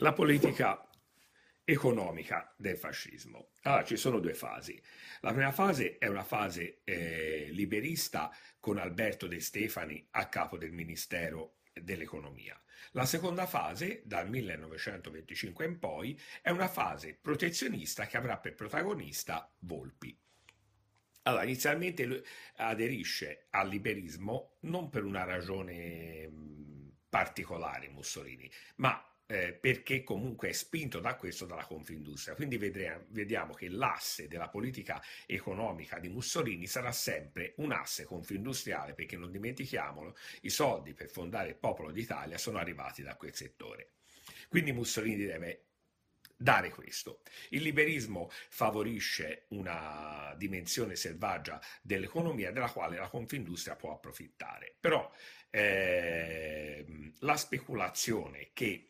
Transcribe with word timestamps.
la 0.00 0.12
politica 0.14 0.82
economica 1.62 2.54
del 2.56 2.78
fascismo. 2.78 3.50
Allora, 3.62 3.84
ci 3.84 3.96
sono 3.96 4.18
due 4.18 4.32
fasi. 4.32 4.80
La 5.20 5.32
prima 5.32 5.52
fase 5.52 5.98
è 5.98 6.06
una 6.06 6.24
fase 6.24 6.80
eh, 6.84 7.48
liberista 7.52 8.34
con 8.58 8.78
Alberto 8.78 9.26
De 9.26 9.40
Stefani 9.40 10.06
a 10.12 10.28
capo 10.28 10.56
del 10.56 10.72
Ministero 10.72 11.56
dell'Economia. 11.74 12.58
La 12.92 13.04
seconda 13.04 13.46
fase, 13.46 14.00
dal 14.06 14.28
1925 14.30 15.64
in 15.66 15.78
poi, 15.78 16.18
è 16.40 16.48
una 16.48 16.68
fase 16.68 17.18
protezionista 17.20 18.06
che 18.06 18.16
avrà 18.16 18.38
per 18.38 18.54
protagonista 18.54 19.52
Volpi. 19.58 20.18
Allora, 21.24 21.44
inizialmente 21.44 22.06
lui 22.06 22.22
aderisce 22.56 23.48
al 23.50 23.68
liberismo 23.68 24.56
non 24.60 24.88
per 24.88 25.04
una 25.04 25.24
ragione 25.24 26.26
particolare 27.10 27.90
Mussolini, 27.90 28.50
ma 28.76 29.04
eh, 29.30 29.52
perché 29.52 30.02
comunque 30.02 30.48
è 30.48 30.52
spinto 30.52 30.98
da 30.98 31.14
questo 31.14 31.46
dalla 31.46 31.64
Confindustria. 31.64 32.34
Quindi 32.34 32.56
vedremo, 32.56 33.04
vediamo 33.10 33.54
che 33.54 33.68
l'asse 33.68 34.26
della 34.26 34.48
politica 34.48 35.00
economica 35.24 36.00
di 36.00 36.08
Mussolini 36.08 36.66
sarà 36.66 36.90
sempre 36.90 37.54
un 37.58 37.70
asse 37.70 38.04
confindustriale, 38.04 38.92
perché 38.92 39.16
non 39.16 39.30
dimentichiamolo, 39.30 40.16
i 40.42 40.50
soldi 40.50 40.94
per 40.94 41.08
fondare 41.08 41.50
il 41.50 41.56
popolo 41.56 41.92
d'Italia 41.92 42.38
sono 42.38 42.58
arrivati 42.58 43.02
da 43.02 43.14
quel 43.14 43.32
settore. 43.32 43.92
Quindi 44.48 44.72
Mussolini 44.72 45.24
deve 45.24 45.66
dare 46.36 46.70
questo. 46.70 47.22
Il 47.50 47.62
liberismo 47.62 48.30
favorisce 48.48 49.44
una 49.50 50.34
dimensione 50.36 50.96
selvaggia 50.96 51.60
dell'economia 51.82 52.50
della 52.50 52.70
quale 52.70 52.96
la 52.96 53.08
Confindustria 53.08 53.76
può 53.76 53.92
approfittare. 53.92 54.74
Però 54.80 55.08
eh, 55.50 57.12
la 57.18 57.36
speculazione 57.36 58.50
che 58.52 58.89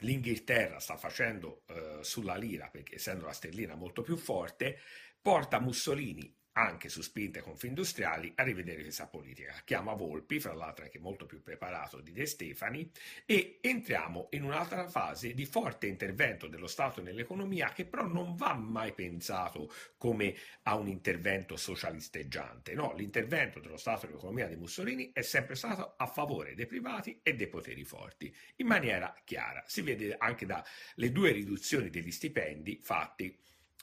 l'Inghilterra 0.00 0.78
sta 0.78 0.96
facendo 0.96 1.62
eh, 1.66 1.98
sulla 2.02 2.36
lira, 2.36 2.68
perché 2.68 2.96
essendo 2.96 3.26
la 3.26 3.32
sterlina 3.32 3.74
molto 3.74 4.02
più 4.02 4.16
forte, 4.16 4.78
porta 5.20 5.60
Mussolini 5.60 6.37
anche 6.58 6.88
su 6.88 7.02
spinte 7.02 7.40
confindustriali, 7.40 8.32
a 8.34 8.42
rivedere 8.42 8.82
questa 8.82 9.06
politica. 9.06 9.54
Chiama 9.64 9.94
Volpi, 9.94 10.40
fra 10.40 10.52
l'altro 10.52 10.84
anche 10.84 10.98
molto 10.98 11.24
più 11.24 11.40
preparato 11.40 12.00
di 12.00 12.10
De 12.10 12.26
Stefani, 12.26 12.90
e 13.24 13.58
entriamo 13.60 14.28
in 14.32 14.42
un'altra 14.42 14.88
fase 14.88 15.34
di 15.34 15.46
forte 15.46 15.86
intervento 15.86 16.48
dello 16.48 16.66
Stato 16.66 17.00
nell'economia 17.00 17.70
che 17.70 17.84
però 17.84 18.06
non 18.06 18.34
va 18.34 18.54
mai 18.54 18.92
pensato 18.92 19.72
come 19.96 20.34
a 20.62 20.74
un 20.74 20.88
intervento 20.88 21.56
socialisteggiante. 21.56 22.74
No, 22.74 22.92
l'intervento 22.94 23.60
dello 23.60 23.76
Stato 23.76 24.06
nell'economia 24.06 24.48
di 24.48 24.56
Mussolini 24.56 25.12
è 25.12 25.22
sempre 25.22 25.54
stato 25.54 25.94
a 25.96 26.06
favore 26.06 26.56
dei 26.56 26.66
privati 26.66 27.20
e 27.22 27.34
dei 27.34 27.46
poteri 27.46 27.84
forti, 27.84 28.34
in 28.56 28.66
maniera 28.66 29.14
chiara. 29.24 29.62
Si 29.66 29.80
vede 29.82 30.16
anche 30.18 30.44
dalle 30.44 31.12
due 31.12 31.30
riduzioni 31.30 31.88
degli 31.88 32.10
stipendi 32.10 32.80
fatti 32.82 33.38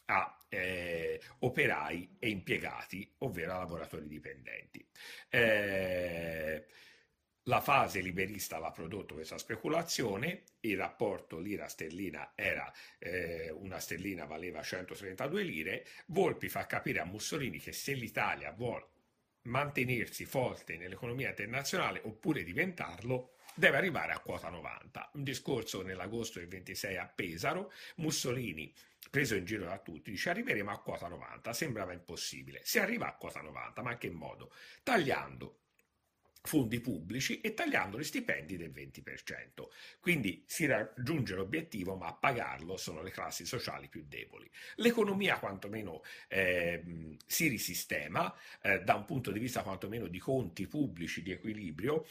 a 0.05 0.37
eh, 0.49 1.19
operai 1.39 2.17
e 2.19 2.29
impiegati, 2.29 3.15
ovvero 3.19 3.53
a 3.53 3.57
lavoratori 3.57 4.07
dipendenti. 4.07 4.85
Eh, 5.29 6.65
la 7.47 7.61
fase 7.61 8.01
liberista 8.01 8.55
aveva 8.55 8.71
prodotto 8.71 9.13
questa 9.13 9.37
speculazione, 9.37 10.43
il 10.61 10.77
rapporto 10.77 11.37
lira-sterlina 11.37 12.31
era 12.33 12.71
eh, 12.97 13.51
una 13.51 13.79
sterlina 13.79 14.25
valeva 14.25 14.63
132 14.63 15.43
lire, 15.43 15.85
Volpi 16.07 16.49
fa 16.49 16.65
capire 16.65 17.01
a 17.01 17.05
Mussolini 17.05 17.59
che 17.59 17.71
se 17.71 17.93
l'Italia 17.93 18.51
vuole 18.51 18.87
mantenersi 19.43 20.25
forte 20.25 20.75
nell'economia 20.77 21.29
internazionale 21.29 22.01
oppure 22.03 22.43
diventarlo, 22.43 23.35
deve 23.53 23.77
arrivare 23.77 24.11
a 24.11 24.19
quota 24.19 24.49
90. 24.49 25.11
Un 25.13 25.23
discorso 25.23 25.83
nell'agosto 25.83 26.39
del 26.39 26.47
26 26.47 26.97
a 26.97 27.05
Pesaro, 27.05 27.71
Mussolini 27.97 28.73
preso 29.15 29.35
in 29.35 29.45
giro 29.45 29.63
da 29.63 29.77
tutti, 29.77 30.11
dice 30.11 30.29
arriveremo 30.29 30.69
a 30.69 30.81
quota 30.81 31.07
90, 31.07 31.53
sembrava 31.53 31.93
impossibile. 31.93 32.59
Si 32.65 32.79
arriva 32.79 33.07
a 33.07 33.15
quota 33.15 33.39
90, 33.39 33.81
ma 33.81 33.93
in 33.93 33.97
che 33.97 34.09
modo? 34.09 34.51
Tagliando 34.83 35.59
fondi 36.41 36.81
pubblici 36.81 37.39
e 37.39 37.53
tagliando 37.53 37.97
gli 37.97 38.03
stipendi 38.03 38.57
del 38.57 38.71
20%. 38.71 39.67
Quindi 40.01 40.43
si 40.45 40.65
raggiunge 40.65 41.33
l'obiettivo, 41.33 41.95
ma 41.95 42.07
a 42.07 42.13
pagarlo 42.13 42.75
sono 42.75 43.01
le 43.01 43.11
classi 43.11 43.45
sociali 43.45 43.87
più 43.87 44.03
deboli. 44.05 44.51
L'economia 44.75 45.39
quantomeno 45.39 46.01
eh, 46.27 47.15
si 47.25 47.47
risistema 47.47 48.35
eh, 48.61 48.81
da 48.81 48.95
un 48.95 49.05
punto 49.05 49.31
di 49.31 49.39
vista 49.39 49.63
quantomeno 49.63 50.07
di 50.07 50.19
conti 50.19 50.67
pubblici, 50.67 51.23
di 51.23 51.31
equilibrio, 51.31 52.05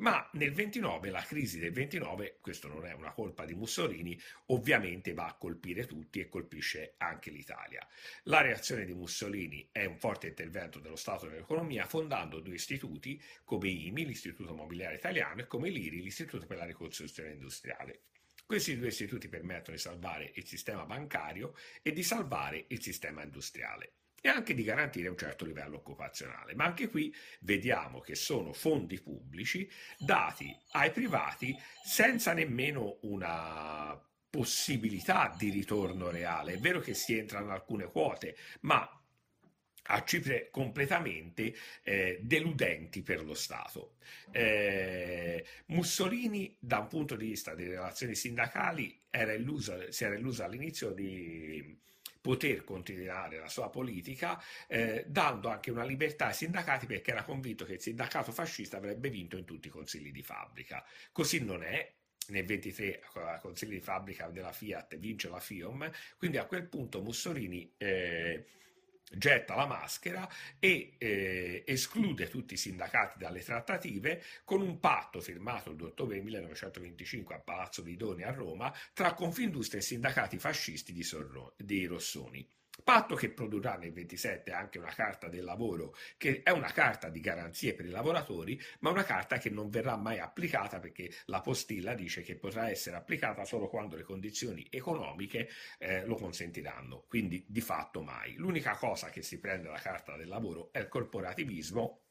ma 0.00 0.28
nel 0.32 0.52
29, 0.52 1.10
la 1.10 1.22
crisi 1.22 1.58
del 1.58 1.72
29, 1.72 2.38
questo 2.40 2.68
non 2.68 2.86
è 2.86 2.92
una 2.92 3.12
colpa 3.12 3.44
di 3.44 3.54
Mussolini, 3.54 4.18
ovviamente 4.46 5.12
va 5.12 5.26
a 5.26 5.34
colpire 5.34 5.86
tutti 5.86 6.20
e 6.20 6.28
colpisce 6.28 6.94
anche 6.96 7.30
l'Italia. 7.30 7.86
La 8.24 8.40
reazione 8.40 8.86
di 8.86 8.94
Mussolini 8.94 9.68
è 9.70 9.84
un 9.84 9.98
forte 9.98 10.28
intervento 10.28 10.78
dello 10.78 10.96
Stato 10.96 11.28
nell'economia, 11.28 11.86
fondando 11.86 12.40
due 12.40 12.54
istituti 12.54 13.22
come 13.44 13.68
IMI, 13.68 14.06
l'Istituto 14.06 14.54
Mobiliare 14.54 14.96
Italiano, 14.96 15.42
e 15.42 15.46
come 15.46 15.68
l'IRI, 15.68 16.02
l'Istituto 16.02 16.46
per 16.46 16.56
la 16.56 16.64
Ricostruzione 16.64 17.32
Industriale. 17.32 18.04
Questi 18.46 18.78
due 18.78 18.88
istituti 18.88 19.28
permettono 19.28 19.76
di 19.76 19.82
salvare 19.82 20.32
il 20.34 20.46
sistema 20.46 20.84
bancario 20.86 21.54
e 21.82 21.92
di 21.92 22.02
salvare 22.02 22.64
il 22.68 22.82
sistema 22.82 23.22
industriale 23.22 23.92
e 24.20 24.28
anche 24.28 24.54
di 24.54 24.62
garantire 24.62 25.08
un 25.08 25.16
certo 25.16 25.44
livello 25.44 25.76
occupazionale. 25.76 26.54
Ma 26.54 26.64
anche 26.64 26.88
qui 26.88 27.14
vediamo 27.40 28.00
che 28.00 28.14
sono 28.14 28.52
fondi 28.52 29.00
pubblici 29.00 29.68
dati 29.98 30.54
ai 30.72 30.90
privati 30.90 31.56
senza 31.82 32.32
nemmeno 32.32 32.98
una 33.02 34.00
possibilità 34.28 35.34
di 35.36 35.50
ritorno 35.50 36.10
reale. 36.10 36.54
È 36.54 36.58
vero 36.58 36.80
che 36.80 36.94
si 36.94 37.16
entrano 37.16 37.52
alcune 37.52 37.90
quote, 37.90 38.36
ma 38.60 38.88
a 39.82 40.04
cifre 40.04 40.50
completamente 40.50 41.52
eh, 41.82 42.20
deludenti 42.22 43.02
per 43.02 43.24
lo 43.24 43.34
Stato. 43.34 43.96
Eh, 44.30 45.44
Mussolini, 45.66 46.56
da 46.60 46.78
un 46.78 46.86
punto 46.86 47.16
di 47.16 47.26
vista 47.26 47.54
delle 47.54 47.70
relazioni 47.70 48.14
sindacali, 48.14 49.00
era 49.10 49.32
illuso, 49.32 49.90
si 49.90 50.04
era 50.04 50.14
illuso 50.14 50.44
all'inizio 50.44 50.90
di 50.90 51.76
poter 52.20 52.64
continuare 52.64 53.38
la 53.38 53.48
sua 53.48 53.70
politica, 53.70 54.42
eh, 54.66 55.04
dando 55.06 55.48
anche 55.48 55.70
una 55.70 55.84
libertà 55.84 56.26
ai 56.26 56.34
sindacati 56.34 56.86
perché 56.86 57.12
era 57.12 57.22
convinto 57.22 57.64
che 57.64 57.74
il 57.74 57.80
sindacato 57.80 58.32
fascista 58.32 58.76
avrebbe 58.76 59.08
vinto 59.08 59.36
in 59.36 59.44
tutti 59.44 59.68
i 59.68 59.70
consigli 59.70 60.12
di 60.12 60.22
fabbrica. 60.22 60.84
Così 61.12 61.42
non 61.42 61.62
è, 61.62 61.92
nel 62.28 62.44
23 62.44 63.02
al 63.14 63.40
consiglio 63.40 63.72
di 63.72 63.80
fabbrica 63.80 64.28
della 64.28 64.52
Fiat 64.52 64.96
vince 64.98 65.28
la 65.28 65.40
FIOM, 65.40 65.90
quindi 66.16 66.36
a 66.36 66.46
quel 66.46 66.68
punto 66.68 67.02
Mussolini 67.02 67.72
eh, 67.76 68.44
getta 69.10 69.54
la 69.54 69.66
maschera 69.66 70.28
e 70.58 70.94
eh, 70.98 71.64
esclude 71.66 72.28
tutti 72.28 72.54
i 72.54 72.56
sindacati 72.56 73.18
dalle 73.18 73.42
trattative 73.42 74.22
con 74.44 74.60
un 74.60 74.78
patto 74.78 75.20
firmato 75.20 75.70
il 75.70 75.76
2 75.76 75.88
ottobre 75.88 76.20
1925 76.20 77.34
a 77.34 77.40
Palazzo 77.40 77.82
Vidoni 77.82 78.22
a 78.22 78.30
Roma 78.30 78.72
tra 78.92 79.14
Confindustria 79.14 79.80
e 79.80 79.84
sindacati 79.84 80.38
fascisti 80.38 80.92
di, 80.92 81.02
Sorro- 81.02 81.54
di 81.56 81.84
Rossoni. 81.86 82.48
Patto 82.82 83.14
che 83.14 83.30
produrrà 83.30 83.76
nel 83.76 83.92
27 83.92 84.52
anche 84.52 84.78
una 84.78 84.92
carta 84.92 85.28
del 85.28 85.44
lavoro, 85.44 85.94
che 86.16 86.42
è 86.42 86.50
una 86.50 86.72
carta 86.72 87.08
di 87.08 87.20
garanzie 87.20 87.74
per 87.74 87.86
i 87.86 87.90
lavoratori, 87.90 88.60
ma 88.80 88.90
una 88.90 89.04
carta 89.04 89.38
che 89.38 89.50
non 89.50 89.70
verrà 89.70 89.96
mai 89.96 90.18
applicata 90.18 90.78
perché 90.78 91.10
la 91.26 91.40
postilla 91.40 91.94
dice 91.94 92.22
che 92.22 92.36
potrà 92.36 92.68
essere 92.68 92.96
applicata 92.96 93.44
solo 93.44 93.68
quando 93.68 93.96
le 93.96 94.02
condizioni 94.02 94.66
economiche 94.70 95.48
eh, 95.78 96.04
lo 96.04 96.16
consentiranno, 96.16 97.04
quindi 97.08 97.44
di 97.48 97.60
fatto 97.60 98.02
mai. 98.02 98.34
L'unica 98.34 98.76
cosa 98.76 99.10
che 99.10 99.22
si 99.22 99.38
prende 99.38 99.68
la 99.68 99.78
carta 99.78 100.16
del 100.16 100.28
lavoro 100.28 100.70
è 100.72 100.78
il 100.78 100.88
corporativismo 100.88 102.02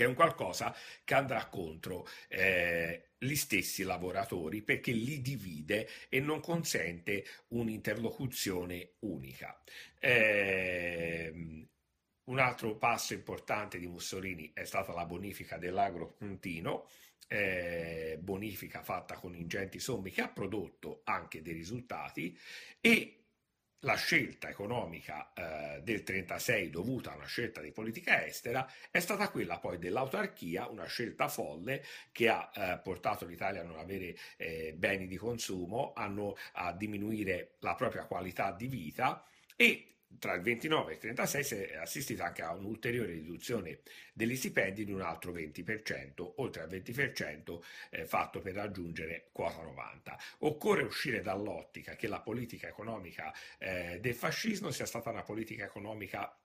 che 0.00 0.06
è 0.06 0.08
un 0.08 0.14
qualcosa 0.14 0.74
che 1.04 1.12
andrà 1.12 1.46
contro 1.48 2.08
eh, 2.28 3.10
gli 3.18 3.34
stessi 3.34 3.82
lavoratori 3.82 4.62
perché 4.62 4.92
li 4.92 5.20
divide 5.20 5.86
e 6.08 6.20
non 6.20 6.40
consente 6.40 7.22
un'interlocuzione 7.48 8.92
unica. 9.00 9.62
Eh, 9.98 11.66
un 12.24 12.38
altro 12.38 12.76
passo 12.76 13.12
importante 13.12 13.78
di 13.78 13.88
Mussolini 13.88 14.50
è 14.54 14.64
stata 14.64 14.94
la 14.94 15.04
bonifica 15.04 15.58
dell'agro 15.58 16.14
puntino, 16.16 16.88
eh, 17.28 18.16
bonifica 18.22 18.82
fatta 18.82 19.16
con 19.16 19.34
ingenti 19.34 19.78
somme 19.78 20.08
che 20.08 20.22
ha 20.22 20.30
prodotto 20.30 21.02
anche 21.04 21.42
dei 21.42 21.52
risultati 21.52 22.34
e 22.80 23.19
la 23.80 23.94
scelta 23.94 24.48
economica 24.48 25.32
eh, 25.32 25.80
del 25.82 26.02
36 26.02 26.70
dovuta 26.70 27.12
a 27.12 27.16
una 27.16 27.26
scelta 27.26 27.60
di 27.60 27.72
politica 27.72 28.24
estera 28.26 28.70
è 28.90 29.00
stata 29.00 29.30
quella 29.30 29.58
poi 29.58 29.78
dell'autarchia, 29.78 30.68
una 30.68 30.86
scelta 30.86 31.28
folle 31.28 31.82
che 32.12 32.28
ha 32.28 32.50
eh, 32.54 32.80
portato 32.82 33.24
l'Italia 33.24 33.62
a 33.62 33.64
non 33.64 33.78
avere 33.78 34.16
eh, 34.36 34.74
beni 34.76 35.06
di 35.06 35.16
consumo, 35.16 35.92
hanno, 35.94 36.36
a 36.54 36.72
diminuire 36.72 37.56
la 37.60 37.74
propria 37.74 38.04
qualità 38.04 38.52
di 38.52 38.66
vita 38.66 39.24
e 39.56 39.90
tra 40.18 40.34
il 40.34 40.42
29 40.42 40.90
e 40.90 40.94
il 40.94 41.00
36 41.00 41.44
si 41.44 41.54
è 41.54 41.76
assistito 41.76 42.22
anche 42.22 42.42
a 42.42 42.52
un'ulteriore 42.52 43.12
riduzione 43.12 43.80
degli 44.12 44.36
stipendi 44.36 44.84
di 44.84 44.92
un 44.92 45.00
altro 45.02 45.32
20%, 45.32 46.32
oltre 46.36 46.62
al 46.62 46.68
20% 46.68 47.58
eh, 47.90 48.06
fatto 48.06 48.40
per 48.40 48.54
raggiungere 48.54 49.28
quota 49.32 49.62
90. 49.62 50.18
Occorre 50.38 50.82
uscire 50.82 51.20
dall'ottica 51.20 51.94
che 51.94 52.08
la 52.08 52.20
politica 52.20 52.68
economica 52.68 53.32
eh, 53.58 53.98
del 54.00 54.14
fascismo 54.14 54.70
sia 54.70 54.86
stata 54.86 55.10
una 55.10 55.22
politica 55.22 55.64
economica 55.64 56.39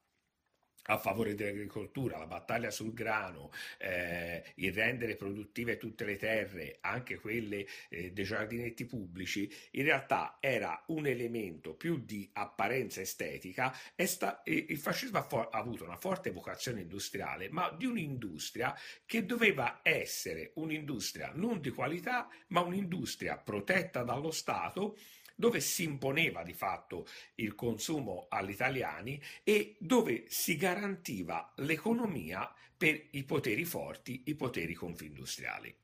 a 0.86 0.98
favore 0.98 1.36
dell'agricoltura, 1.36 2.18
la 2.18 2.28
battaglia 2.28 2.70
sul 2.70 2.94
grano, 2.94 3.52
eh, 3.78 4.44
il 4.56 4.74
rendere 4.74 5.16
produttive 5.16 5.78
tutte 5.78 6.06
le 6.06 6.18
terre, 6.18 6.78
anche 6.82 7.18
quelle 7.20 7.66
eh, 7.90 8.12
dei 8.12 8.24
giardinetti 8.24 8.86
pubblici, 8.86 9.52
in 9.72 9.84
realtà 9.84 10.38
era 10.40 10.84
un 10.88 11.08
elemento 11.08 11.74
più 11.74 12.04
di 12.04 12.30
apparenza 12.34 13.02
estetica. 13.02 13.76
Sta, 13.96 14.42
il 14.46 14.78
fascismo 14.78 15.18
ha, 15.20 15.24
for- 15.24 15.50
ha 15.52 15.58
avuto 15.58 15.84
una 15.84 15.98
forte 15.98 16.32
vocazione 16.32 16.82
industriale, 16.82 17.50
ma 17.50 17.72
di 17.72 17.86
un'industria 17.86 18.78
che 19.06 19.26
doveva 19.26 19.80
essere 19.82 20.52
un'industria 20.56 21.32
non 21.34 21.62
di 21.62 21.70
qualità, 21.72 22.28
ma 22.48 22.62
un'industria 22.62 23.38
protetta 23.38 24.04
dallo 24.04 24.32
Stato 24.32 24.98
dove 25.36 25.60
si 25.60 25.84
imponeva 25.84 26.44
di 26.44 26.54
fatto 26.54 27.06
il 27.36 27.54
consumo 27.56 28.26
agli 28.30 28.52
italiani 28.52 29.22
e 29.44 29.76
dove 29.80 30.26
si 30.28 30.56
garantiva 30.56 31.54
l'economia 31.58 32.52
per 32.78 33.08
i 33.12 33.24
poteri 33.24 33.66
forti, 33.66 34.24
i 34.26 34.36
poteri 34.36 34.74
confindustriali. 34.74 35.76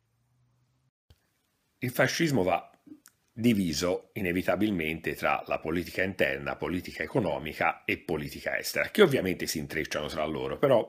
Il 1.80 1.92
fascismo 1.92 2.44
va 2.44 2.70
diviso 3.34 4.10
inevitabilmente 4.14 5.16
tra 5.16 5.44
la 5.48 5.60
politica 5.60 6.04
interna, 6.04 6.58
politica 6.58 7.02
economica 7.02 7.86
e 7.86 7.98
politica 7.98 8.58
estera, 8.58 8.90
che 8.90 9.02
ovviamente 9.02 9.48
si 9.48 9.58
intrecciano 9.58 10.08
tra 10.08 10.26
loro, 10.26 10.58
però 10.58 10.88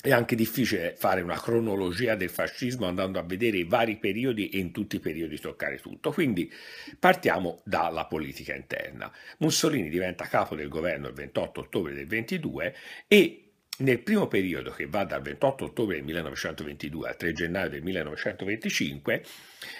è 0.00 0.12
anche 0.12 0.36
difficile 0.36 0.94
fare 0.96 1.22
una 1.22 1.40
cronologia 1.40 2.14
del 2.14 2.30
fascismo 2.30 2.86
andando 2.86 3.18
a 3.18 3.24
vedere 3.24 3.58
i 3.58 3.64
vari 3.64 3.96
periodi 3.96 4.48
e 4.48 4.58
in 4.58 4.70
tutti 4.70 4.96
i 4.96 5.00
periodi 5.00 5.40
toccare 5.40 5.80
tutto. 5.80 6.12
Quindi 6.12 6.52
partiamo 6.98 7.60
dalla 7.64 8.06
politica 8.06 8.54
interna. 8.54 9.10
Mussolini 9.38 9.88
diventa 9.88 10.26
capo 10.26 10.54
del 10.54 10.68
governo 10.68 11.08
il 11.08 11.14
28 11.14 11.60
ottobre 11.60 11.94
del 11.94 12.06
22 12.06 12.74
e 13.08 13.42
nel 13.78 14.00
primo 14.00 14.26
periodo, 14.26 14.70
che 14.70 14.86
va 14.86 15.04
dal 15.04 15.22
28 15.22 15.66
ottobre 15.66 15.96
del 15.96 16.04
1922 16.04 17.08
al 17.08 17.16
3 17.16 17.32
gennaio 17.32 17.68
del 17.68 17.82
1925, 17.82 19.24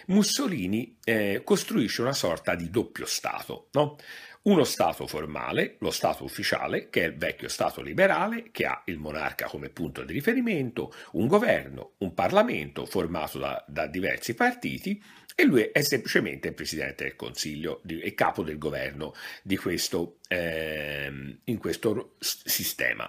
Mussolini 0.06 0.96
eh, 1.02 1.40
costruisce 1.42 2.02
una 2.02 2.12
sorta 2.12 2.54
di 2.54 2.70
doppio 2.70 3.06
Stato. 3.06 3.68
No? 3.72 3.96
Uno 4.42 4.64
Stato 4.64 5.06
formale, 5.06 5.76
lo 5.80 5.90
Stato 5.90 6.24
ufficiale, 6.24 6.88
che 6.88 7.02
è 7.02 7.06
il 7.06 7.16
vecchio 7.16 7.48
Stato 7.48 7.80
liberale, 7.82 8.50
che 8.50 8.66
ha 8.66 8.82
il 8.86 8.98
monarca 8.98 9.46
come 9.46 9.68
punto 9.68 10.04
di 10.04 10.12
riferimento, 10.12 10.92
un 11.12 11.26
governo, 11.26 11.92
un 11.98 12.14
Parlamento 12.14 12.86
formato 12.86 13.38
da, 13.38 13.64
da 13.66 13.86
diversi 13.86 14.34
partiti 14.34 15.02
e 15.40 15.44
lui 15.44 15.62
è 15.62 15.82
semplicemente 15.82 16.48
il 16.48 16.54
Presidente 16.54 17.04
del 17.04 17.14
Consiglio 17.14 17.80
e 17.86 18.12
capo 18.14 18.42
del 18.42 18.58
governo 18.58 19.14
di 19.42 19.56
questo, 19.56 20.18
eh, 20.26 21.38
in 21.44 21.58
questo 21.58 22.16
sistema. 22.18 23.08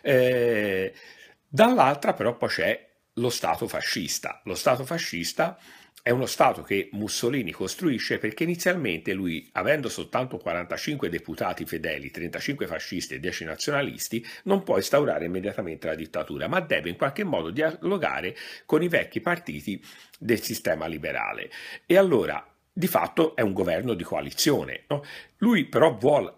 Eh, 0.00 0.94
dall'altra 1.48 2.12
però 2.12 2.36
poi 2.36 2.48
c'è 2.48 2.88
lo 3.14 3.28
Stato 3.28 3.66
fascista. 3.66 4.40
Lo 4.44 4.54
Stato 4.54 4.84
fascista 4.84 5.58
è 6.04 6.10
uno 6.10 6.26
Stato 6.26 6.60
che 6.60 6.90
Mussolini 6.92 7.50
costruisce 7.50 8.18
perché 8.18 8.42
inizialmente 8.42 9.14
lui, 9.14 9.48
avendo 9.52 9.88
soltanto 9.88 10.36
45 10.36 11.08
deputati 11.08 11.64
fedeli, 11.64 12.10
35 12.10 12.66
fascisti 12.66 13.14
e 13.14 13.20
10 13.20 13.44
nazionalisti, 13.46 14.22
non 14.42 14.62
può 14.64 14.76
instaurare 14.76 15.24
immediatamente 15.24 15.86
la 15.86 15.94
dittatura, 15.94 16.46
ma 16.46 16.60
deve 16.60 16.90
in 16.90 16.96
qualche 16.96 17.24
modo 17.24 17.48
dialogare 17.48 18.36
con 18.66 18.82
i 18.82 18.88
vecchi 18.88 19.22
partiti 19.22 19.82
del 20.18 20.42
sistema 20.42 20.86
liberale. 20.86 21.50
E 21.86 21.96
allora, 21.96 22.46
di 22.70 22.86
fatto, 22.86 23.34
è 23.34 23.40
un 23.40 23.54
governo 23.54 23.94
di 23.94 24.04
coalizione. 24.04 24.84
No? 24.88 25.02
Lui 25.38 25.64
però 25.64 25.96
vuole 25.96 26.34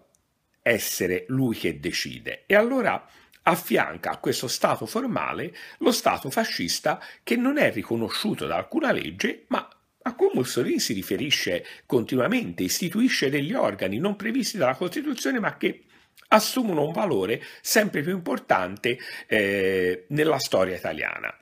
essere 0.61 1.25
lui 1.27 1.57
che 1.57 1.77
decide. 1.81 2.43
E 2.45 2.55
allora 2.55 3.05
affianca 3.47 4.11
a 4.11 4.17
questo 4.17 4.47
Stato 4.47 4.85
formale 4.85 5.55
lo 5.79 5.91
Stato 5.91 6.29
fascista 6.29 7.01
che 7.23 7.35
non 7.35 7.57
è 7.57 7.71
riconosciuto 7.71 8.45
da 8.45 8.57
alcuna 8.57 8.91
legge, 8.91 9.45
ma 9.47 9.67
a 10.03 10.15
cui 10.15 10.29
Mussolini 10.33 10.79
si 10.79 10.93
riferisce 10.93 11.65
continuamente, 11.85 12.63
istituisce 12.63 13.29
degli 13.29 13.53
organi 13.53 13.99
non 13.99 14.15
previsti 14.15 14.57
dalla 14.57 14.75
Costituzione, 14.75 15.39
ma 15.39 15.57
che 15.57 15.83
assumono 16.29 16.85
un 16.85 16.91
valore 16.91 17.41
sempre 17.61 18.01
più 18.01 18.13
importante 18.13 18.97
eh, 19.27 20.05
nella 20.09 20.39
storia 20.39 20.75
italiana 20.75 21.33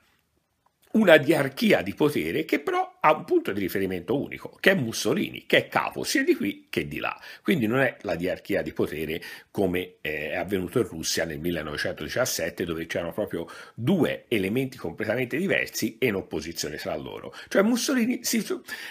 una 0.95 1.17
diarchia 1.17 1.81
di 1.81 1.93
potere 1.93 2.45
che 2.45 2.59
però 2.59 2.97
ha 2.99 3.13
un 3.13 3.25
punto 3.25 3.51
di 3.51 3.59
riferimento 3.59 4.19
unico, 4.19 4.57
che 4.59 4.71
è 4.71 4.75
Mussolini, 4.75 5.45
che 5.45 5.57
è 5.57 5.67
capo 5.67 6.03
sia 6.03 6.23
di 6.23 6.35
qui 6.35 6.67
che 6.69 6.87
di 6.87 6.99
là. 6.99 7.19
Quindi 7.43 7.67
non 7.67 7.79
è 7.79 7.97
la 8.01 8.15
diarchia 8.15 8.61
di 8.61 8.71
potere 8.71 9.21
come 9.51 9.97
eh, 10.01 10.31
è 10.31 10.35
avvenuto 10.35 10.79
in 10.79 10.87
Russia 10.87 11.25
nel 11.25 11.39
1917, 11.39 12.63
dove 12.63 12.85
c'erano 12.87 13.13
proprio 13.13 13.47
due 13.73 14.25
elementi 14.29 14.77
completamente 14.77 15.37
diversi 15.37 15.97
e 15.99 16.07
in 16.07 16.15
opposizione 16.15 16.77
tra 16.77 16.95
loro. 16.95 17.33
Cioè 17.49 17.61
Mussolini 17.61 18.19
si 18.23 18.43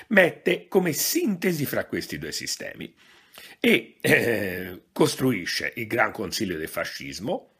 mette 0.08 0.68
come 0.68 0.92
sintesi 0.92 1.64
fra 1.64 1.86
questi 1.86 2.18
due 2.18 2.32
sistemi 2.32 2.94
e 3.58 3.96
eh, 4.00 4.82
costruisce 4.92 5.72
il 5.76 5.86
Gran 5.86 6.12
Consiglio 6.12 6.56
del 6.56 6.68
Fascismo, 6.68 7.53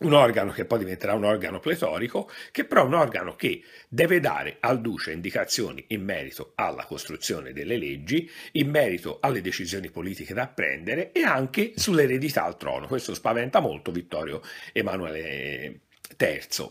un 0.00 0.12
organo 0.12 0.52
che 0.52 0.66
poi 0.66 0.80
diventerà 0.80 1.14
un 1.14 1.24
organo 1.24 1.58
pletorico, 1.58 2.30
che 2.52 2.64
però 2.64 2.82
è 2.82 2.86
un 2.86 2.94
organo 2.94 3.34
che 3.34 3.62
deve 3.88 4.20
dare 4.20 4.58
al 4.60 4.80
duce 4.80 5.12
indicazioni 5.12 5.84
in 5.88 6.04
merito 6.04 6.52
alla 6.56 6.84
costruzione 6.84 7.52
delle 7.52 7.78
leggi, 7.78 8.30
in 8.52 8.68
merito 8.68 9.18
alle 9.20 9.40
decisioni 9.40 9.90
politiche 9.90 10.34
da 10.34 10.48
prendere 10.48 11.12
e 11.12 11.22
anche 11.22 11.72
sull'eredità 11.76 12.44
al 12.44 12.58
trono. 12.58 12.86
Questo 12.86 13.14
spaventa 13.14 13.60
molto 13.60 13.90
Vittorio 13.90 14.42
Emanuele 14.72 15.80
III. 16.18 16.68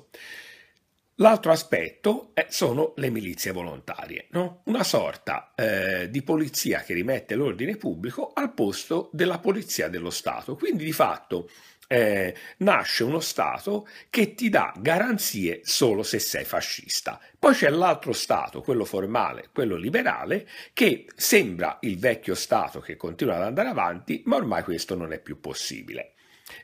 L'altro 1.19 1.53
aspetto 1.53 2.33
sono 2.49 2.91
le 2.97 3.09
milizie 3.09 3.51
volontarie, 3.53 4.27
no? 4.31 4.63
una 4.65 4.83
sorta 4.83 5.53
eh, 5.55 6.09
di 6.09 6.21
polizia 6.21 6.81
che 6.81 6.93
rimette 6.93 7.35
l'ordine 7.35 7.77
pubblico 7.77 8.33
al 8.33 8.53
posto 8.53 9.09
della 9.13 9.39
polizia 9.39 9.87
dello 9.87 10.09
Stato. 10.09 10.57
Quindi 10.57 10.83
di 10.83 10.91
fatto 10.91 11.49
eh, 11.87 12.35
nasce 12.57 13.03
uno 13.03 13.19
Stato 13.19 13.87
che 14.09 14.33
ti 14.33 14.49
dà 14.49 14.73
garanzie 14.77 15.61
solo 15.63 16.03
se 16.03 16.19
sei 16.19 16.43
fascista. 16.43 17.19
Poi 17.37 17.53
c'è 17.53 17.69
l'altro 17.69 18.13
Stato, 18.13 18.61
quello 18.61 18.85
formale, 18.85 19.49
quello 19.53 19.75
liberale, 19.75 20.47
che 20.73 21.05
sembra 21.15 21.77
il 21.81 21.97
vecchio 21.97 22.35
Stato 22.35 22.79
che 22.79 22.95
continua 22.95 23.35
ad 23.35 23.43
andare 23.43 23.69
avanti, 23.69 24.21
ma 24.25 24.35
ormai 24.35 24.63
questo 24.63 24.95
non 24.95 25.13
è 25.13 25.19
più 25.19 25.39
possibile. 25.39 26.13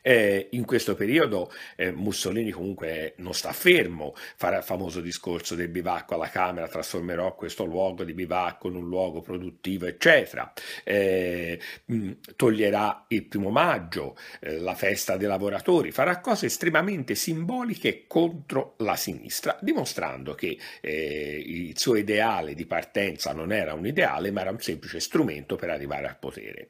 Eh, 0.01 0.49
in 0.51 0.65
questo 0.65 0.95
periodo 0.95 1.51
eh, 1.75 1.91
Mussolini 1.91 2.51
comunque 2.51 3.13
non 3.17 3.33
sta 3.33 3.51
fermo, 3.51 4.13
farà 4.35 4.57
il 4.57 4.63
famoso 4.63 5.01
discorso 5.01 5.55
del 5.55 5.69
bivacco 5.69 6.15
alla 6.15 6.29
Camera, 6.29 6.67
trasformerò 6.67 7.35
questo 7.35 7.65
luogo 7.65 8.03
di 8.03 8.13
bivacco 8.13 8.67
in 8.67 8.75
un 8.75 8.87
luogo 8.87 9.21
produttivo, 9.21 9.85
eccetera. 9.87 10.51
Eh, 10.83 11.59
mh, 11.85 12.11
toglierà 12.35 13.05
il 13.09 13.25
primo 13.25 13.49
maggio, 13.49 14.15
eh, 14.39 14.59
la 14.59 14.75
festa 14.75 15.17
dei 15.17 15.27
lavoratori, 15.27 15.91
farà 15.91 16.19
cose 16.19 16.47
estremamente 16.47 17.15
simboliche 17.15 18.05
contro 18.07 18.75
la 18.79 18.95
sinistra, 18.95 19.57
dimostrando 19.61 20.33
che 20.33 20.57
eh, 20.81 21.43
il 21.45 21.77
suo 21.77 21.95
ideale 21.95 22.53
di 22.53 22.65
partenza 22.65 23.33
non 23.33 23.51
era 23.51 23.73
un 23.73 23.85
ideale, 23.85 24.31
ma 24.31 24.41
era 24.41 24.51
un 24.51 24.59
semplice 24.59 24.99
strumento 24.99 25.55
per 25.55 25.69
arrivare 25.69 26.07
al 26.07 26.17
potere 26.19 26.69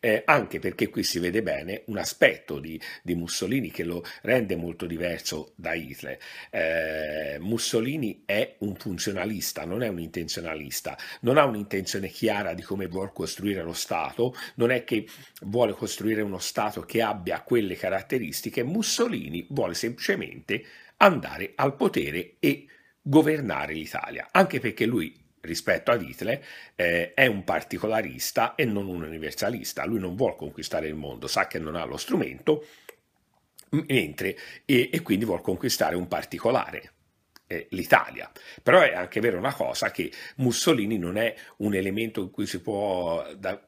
eh, 0.00 0.22
anche 0.24 0.58
perché 0.58 0.88
qui 0.88 1.02
si 1.02 1.18
vede 1.18 1.42
bene 1.42 1.82
un 1.86 1.98
aspetto 1.98 2.58
di, 2.58 2.80
di, 3.02 3.14
Mussolini 3.14 3.70
che 3.70 3.84
lo 3.84 4.02
rende 4.22 4.56
molto 4.56 4.86
diverso 4.86 5.52
da 5.56 5.74
Hitler. 5.74 6.18
Eh, 6.50 7.36
Mussolini 7.38 8.22
è 8.24 8.56
un 8.60 8.74
funzionalista, 8.74 9.64
non 9.64 9.82
è 9.82 9.88
un 9.88 10.00
intenzionalista, 10.00 10.96
non 11.20 11.36
ha 11.36 11.44
un'intenzione 11.44 12.08
chiara 12.08 12.54
di 12.54 12.62
come 12.62 12.86
vuole 12.86 13.10
costruire 13.12 13.62
lo 13.62 13.74
Stato, 13.74 14.34
non 14.54 14.70
è 14.70 14.84
che 14.84 15.06
vuole 15.42 15.72
costruire 15.72 16.22
uno 16.22 16.38
Stato 16.38 16.80
che 16.82 17.02
abbia 17.02 17.42
quelle 17.42 17.76
caratteristiche, 17.76 18.64
Mussolini 18.64 19.46
vuole 19.50 19.74
semplicemente 19.74 20.64
andare 20.96 21.52
al 21.56 21.76
potere 21.76 22.36
e 22.40 22.66
governare 23.02 23.74
l'Italia, 23.74 24.28
anche 24.30 24.60
perché 24.60 24.86
lui 24.86 25.19
rispetto 25.42 25.90
ad 25.90 26.02
Hitler, 26.02 26.44
eh, 26.74 27.14
è 27.14 27.26
un 27.26 27.44
particolarista 27.44 28.54
e 28.54 28.64
non 28.64 28.86
un 28.86 29.02
universalista. 29.02 29.84
Lui 29.84 29.98
non 29.98 30.16
vuole 30.16 30.36
conquistare 30.36 30.86
il 30.86 30.94
mondo, 30.94 31.26
sa 31.26 31.46
che 31.46 31.58
non 31.58 31.76
ha 31.76 31.84
lo 31.84 31.96
strumento, 31.96 32.66
mentre, 33.70 34.36
e, 34.64 34.90
e 34.92 35.02
quindi 35.02 35.24
vuole 35.24 35.42
conquistare 35.42 35.96
un 35.96 36.08
particolare. 36.08 36.92
Eh, 37.46 37.66
L'Italia. 37.70 38.30
Però 38.62 38.80
è 38.80 38.94
anche 38.94 39.20
vero 39.20 39.36
una 39.36 39.52
cosa 39.52 39.90
che 39.90 40.12
Mussolini 40.36 40.98
non 40.98 41.16
è 41.16 41.34
un 41.58 41.74
elemento 41.74 42.30
può 42.62 43.26
da, 43.36 43.60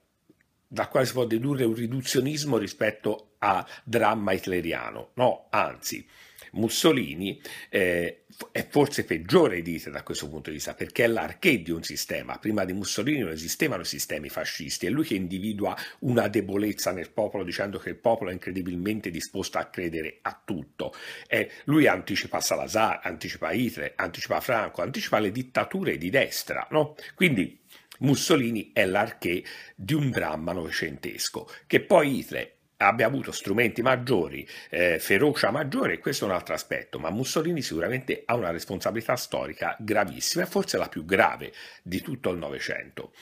da 0.68 0.88
quale 0.88 1.06
si 1.06 1.12
può 1.12 1.24
dedurre 1.24 1.64
un 1.64 1.74
riduzionismo 1.74 2.58
rispetto 2.58 3.34
a 3.38 3.66
dramma 3.82 4.32
hitleriano. 4.32 5.10
No, 5.14 5.48
anzi, 5.50 6.06
Mussolini 6.52 7.40
eh, 7.68 8.24
è 8.50 8.66
forse 8.68 9.04
peggiore 9.04 9.62
di 9.62 9.74
Hitler 9.74 9.94
da 9.94 10.02
questo 10.02 10.28
punto 10.28 10.50
di 10.50 10.56
vista, 10.56 10.74
perché 10.74 11.04
è 11.04 11.06
l'arché 11.06 11.62
di 11.62 11.70
un 11.70 11.82
sistema. 11.82 12.38
Prima 12.38 12.64
di 12.64 12.72
Mussolini 12.72 13.20
non 13.20 13.30
esistevano 13.30 13.84
sistemi 13.84 14.28
fascisti, 14.28 14.86
è 14.86 14.90
lui 14.90 15.04
che 15.04 15.14
individua 15.14 15.76
una 16.00 16.28
debolezza 16.28 16.92
nel 16.92 17.10
popolo 17.10 17.44
dicendo 17.44 17.78
che 17.78 17.90
il 17.90 17.96
popolo 17.96 18.30
è 18.30 18.32
incredibilmente 18.32 19.10
disposto 19.10 19.58
a 19.58 19.66
credere 19.66 20.18
a 20.22 20.40
tutto. 20.44 20.94
Eh, 21.28 21.50
lui 21.64 21.86
anticipa 21.86 22.40
Salazar, 22.40 23.00
anticipa 23.02 23.52
Hitler, 23.52 23.92
anticipa 23.96 24.40
Franco, 24.40 24.82
anticipa 24.82 25.18
le 25.18 25.30
dittature 25.30 25.98
di 25.98 26.10
destra, 26.10 26.66
no? 26.70 26.94
Quindi 27.14 27.60
Mussolini 28.00 28.70
è 28.72 28.84
l'arché 28.84 29.44
di 29.76 29.94
un 29.94 30.10
dramma 30.10 30.52
novecentesco, 30.52 31.48
che 31.66 31.80
poi 31.80 32.18
Hitler 32.18 32.56
abbia 32.82 33.06
avuto 33.06 33.32
strumenti 33.32 33.82
maggiori, 33.82 34.46
eh, 34.70 34.98
ferocia 34.98 35.50
maggiore, 35.50 35.98
questo 35.98 36.24
è 36.24 36.28
un 36.28 36.34
altro 36.34 36.54
aspetto, 36.54 36.98
ma 36.98 37.10
Mussolini 37.10 37.62
sicuramente 37.62 38.22
ha 38.24 38.34
una 38.34 38.50
responsabilità 38.50 39.16
storica 39.16 39.76
gravissima, 39.78 40.46
forse 40.46 40.76
la 40.76 40.88
più 40.88 41.04
grave 41.04 41.52
di 41.82 42.00
tutto 42.00 42.30
il 42.30 42.38
Novecento. 42.38 43.12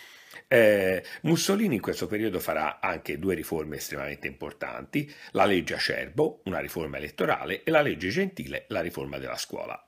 Eh, 0.48 1.04
Mussolini 1.22 1.76
in 1.76 1.80
questo 1.80 2.06
periodo 2.06 2.40
farà 2.40 2.80
anche 2.80 3.18
due 3.18 3.34
riforme 3.34 3.76
estremamente 3.76 4.26
importanti, 4.26 5.12
la 5.32 5.44
legge 5.44 5.74
Acerbo, 5.74 6.40
una 6.44 6.58
riforma 6.58 6.96
elettorale, 6.96 7.62
e 7.62 7.70
la 7.70 7.82
legge 7.82 8.08
Gentile, 8.08 8.64
la 8.68 8.80
riforma 8.80 9.18
della 9.18 9.36
scuola. 9.36 9.82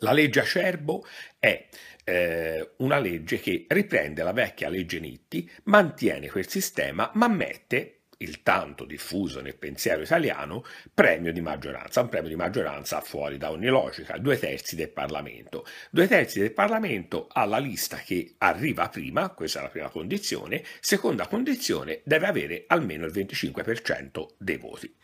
La 0.00 0.12
legge 0.12 0.40
Acerbo 0.40 1.06
è 1.38 1.68
eh, 2.04 2.72
una 2.78 2.98
legge 2.98 3.40
che 3.40 3.64
riprende 3.68 4.22
la 4.22 4.32
vecchia 4.32 4.68
legge 4.68 5.00
Nitti, 5.00 5.50
mantiene 5.64 6.28
quel 6.28 6.48
sistema, 6.48 7.10
ma 7.14 7.28
mette 7.28 7.95
il 8.18 8.42
tanto 8.42 8.84
diffuso 8.84 9.40
nel 9.40 9.56
pensiero 9.56 10.02
italiano 10.02 10.64
premio 10.92 11.32
di 11.32 11.40
maggioranza, 11.40 12.00
un 12.00 12.08
premio 12.08 12.28
di 12.28 12.36
maggioranza 12.36 13.00
fuori 13.00 13.36
da 13.36 13.50
ogni 13.50 13.66
logica, 13.66 14.16
due 14.18 14.38
terzi 14.38 14.76
del 14.76 14.90
Parlamento. 14.90 15.66
Due 15.90 16.06
terzi 16.06 16.40
del 16.40 16.52
Parlamento 16.52 17.28
alla 17.30 17.58
lista 17.58 17.98
che 17.98 18.34
arriva 18.38 18.88
prima, 18.88 19.30
questa 19.30 19.60
è 19.60 19.62
la 19.62 19.68
prima 19.68 19.90
condizione, 19.90 20.62
seconda 20.80 21.26
condizione 21.26 22.00
deve 22.04 22.26
avere 22.26 22.64
almeno 22.68 23.04
il 23.04 23.12
25% 23.12 24.26
dei 24.38 24.56
voti. 24.56 24.94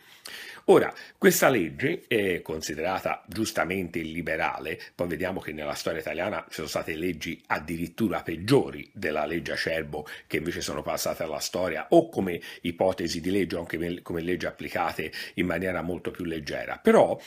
Ora, 0.66 0.92
questa 1.18 1.48
legge 1.48 2.04
è 2.06 2.40
considerata 2.40 3.24
giustamente 3.26 3.98
illiberale, 3.98 4.80
poi 4.94 5.08
vediamo 5.08 5.40
che 5.40 5.52
nella 5.52 5.74
storia 5.74 6.00
italiana 6.00 6.44
ci 6.48 6.56
sono 6.56 6.68
state 6.68 6.94
leggi 6.94 7.42
addirittura 7.46 8.22
peggiori 8.22 8.88
della 8.92 9.26
legge 9.26 9.52
Acerbo 9.52 10.06
che 10.26 10.36
invece 10.36 10.60
sono 10.60 10.82
passate 10.82 11.24
alla 11.24 11.40
storia 11.40 11.86
o 11.90 12.08
come 12.08 12.40
ipotesi 12.60 13.20
di 13.20 13.30
legge 13.30 13.56
o 13.56 13.60
anche 13.60 14.02
come 14.02 14.20
leggi 14.20 14.46
applicate 14.46 15.10
in 15.34 15.46
maniera 15.46 15.82
molto 15.82 16.12
più 16.12 16.24
leggera. 16.24 16.78
Però 16.78 17.18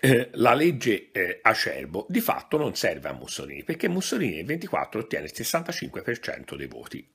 eh, 0.00 0.30
la 0.32 0.54
legge 0.54 1.10
eh, 1.12 1.38
Acerbo 1.42 2.06
di 2.08 2.20
fatto 2.20 2.58
non 2.58 2.74
serve 2.74 3.08
a 3.08 3.12
Mussolini 3.12 3.62
perché 3.62 3.88
Mussolini 3.88 4.36
nel 4.36 4.44
24 4.44 5.00
ottiene 5.00 5.26
il 5.26 5.32
65% 5.34 6.56
dei 6.56 6.66
voti 6.66 7.08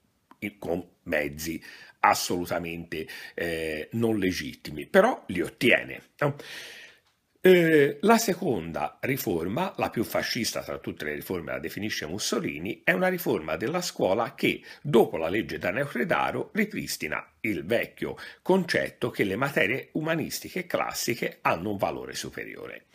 con 0.58 0.84
mezzi 1.04 1.62
assolutamente 2.02 3.08
eh, 3.34 3.90
non 3.94 4.20
legittimi, 4.20 4.86
però 4.86 5.24
li 5.28 5.42
ottiene. 5.42 6.02
No? 6.20 6.36
Eh, 7.44 7.98
la 8.02 8.20
seconda 8.20 9.00
riforma, 9.02 9.74
la 9.78 9.90
più 9.90 10.04
fascista 10.04 10.62
tra 10.62 10.78
tutte 10.78 11.06
le 11.06 11.16
riforme, 11.16 11.54
la 11.54 11.60
definisce 11.60 12.06
Mussolini, 12.06 12.82
è 12.84 12.92
una 12.92 13.08
riforma 13.08 13.56
della 13.56 13.82
scuola 13.82 14.36
che, 14.36 14.62
dopo 14.84 15.18
la 15.18 15.28
legge 15.28 15.58
da 15.58 15.72
Neocredaro, 15.72 16.52
ripristina 16.54 17.26
il 17.40 17.66
vecchio 17.66 18.16
concetto 18.44 19.10
che 19.10 19.24
le 19.24 19.38
materie 19.38 19.90
umanistiche 19.94 20.68
classiche 20.68 21.40
hanno 21.42 21.72
un 21.72 21.78
valore 21.78 22.14
superiore. 22.14 22.86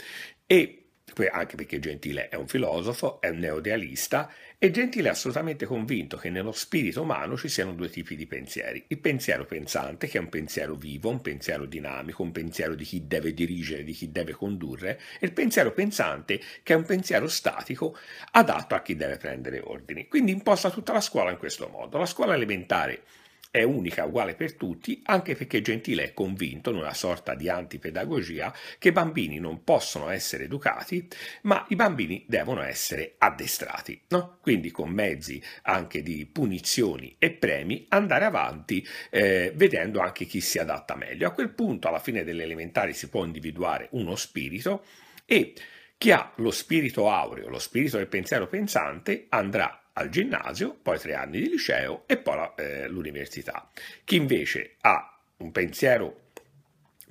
E 0.47 0.83
anche 1.31 1.57
perché 1.57 1.79
Gentile 1.81 2.29
è 2.29 2.37
un 2.37 2.47
filosofo, 2.47 3.21
è 3.21 3.29
un 3.29 3.39
neodealista 3.39 4.31
e 4.59 4.71
Gentile 4.71 5.09
è 5.09 5.11
assolutamente 5.11 5.67
convinto 5.67 6.17
che 6.17 6.31
nello 6.31 6.53
spirito 6.53 7.03
umano 7.03 7.37
ci 7.37 7.49
siano 7.49 7.75
due 7.75 7.91
tipi 7.91 8.17
di 8.17 8.27
pensieri. 8.27 8.83
Il 8.89 8.99
pensiero 8.99 9.45
pensante, 9.45 10.07
che 10.07 10.17
è 10.17 10.21
un 10.21 10.31
pensiero 10.31 10.75
vivo, 10.77 11.11
un 11.11 11.21
pensiero 11.21 11.67
dinamico, 11.67 12.23
un 12.23 12.33
pensiero 12.33 12.75
di 12.75 12.85
chi 12.85 13.07
deve 13.07 13.35
dirigere, 13.35 13.85
di 13.85 13.93
chi 13.93 14.11
deve 14.11 14.33
condurre, 14.33 14.99
e 15.21 15.27
il 15.27 15.33
pensiero 15.33 15.73
pensante, 15.73 16.41
che 16.63 16.73
è 16.73 16.77
un 16.77 16.85
pensiero 16.85 17.29
statico, 17.29 17.99
adatto 18.31 18.75
a 18.75 18.81
chi 18.81 18.97
deve 18.97 19.19
prendere 19.19 19.61
ordini. 19.63 20.09
Quindi 20.09 20.33
imposta 20.33 20.71
tutta 20.71 20.95
la 20.95 21.03
scuola 21.03 21.31
in 21.31 21.37
questo 21.37 21.69
modo. 21.69 21.99
La 21.99 22.07
scuola 22.07 22.35
elementare 22.35 23.03
è 23.51 23.63
unica, 23.63 24.05
uguale 24.05 24.35
per 24.35 24.55
tutti, 24.55 25.01
anche 25.05 25.35
perché 25.35 25.61
Gentile 25.63 26.05
è 26.05 26.13
convinto, 26.13 26.71
in 26.71 26.77
una 26.77 26.95
sorta 26.95 27.35
di 27.35 27.49
antipedagogia, 27.49 28.55
che 28.79 28.89
i 28.89 28.93
bambini 28.93 29.39
non 29.39 29.65
possono 29.65 30.11
essere 30.11 30.45
educati, 30.45 31.09
ma 31.43 31.65
i 31.69 31.77
bambini 31.77 32.25
devono 32.29 32.63
essere 32.63 33.15
addestrati. 33.19 34.03
No? 34.09 34.39
Quindi 34.41 34.71
con 34.71 34.91
mezzi 34.91 35.43
anche 35.63 36.03
di 36.03 36.27
punizioni 36.27 37.17
e 37.19 37.31
premi 37.31 37.87
andare 37.89 38.25
avanti 38.25 38.87
eh, 39.11 39.53
vedendo 39.55 40.01
anche 40.01 40.25
chi 40.27 40.41
si 40.41 40.59
adatta 40.59 40.95
meglio. 40.97 41.27
A 41.27 41.33
quel 41.33 41.51
punto, 41.51 41.89
alla 41.89 42.01
fine 42.01 42.25
delle 42.25 42.43
elementari, 42.43 42.93
si 42.93 43.09
può 43.09 43.25
individuare 43.25 43.89
uno 43.93 44.17
spirito 44.17 44.85
e 45.25 45.55
chi 45.99 46.13
ha 46.13 46.33
lo 46.37 46.51
spirito 46.51 47.11
aureo, 47.11 47.49
lo 47.49 47.59
spirito 47.59 47.97
del 47.97 48.07
pensiero 48.07 48.47
pensante, 48.47 49.27
andrà 49.31 49.81
al 49.99 50.09
ginnasio, 50.09 50.77
poi 50.81 50.99
tre 50.99 51.15
anni 51.15 51.41
di 51.41 51.49
liceo 51.49 52.05
e 52.07 52.17
poi 52.17 52.37
la, 52.37 52.55
eh, 52.55 52.89
l'università. 52.89 53.71
Chi 54.05 54.17
invece 54.17 54.77
ha 54.81 55.19
un 55.39 55.53
pensiero 55.53 56.25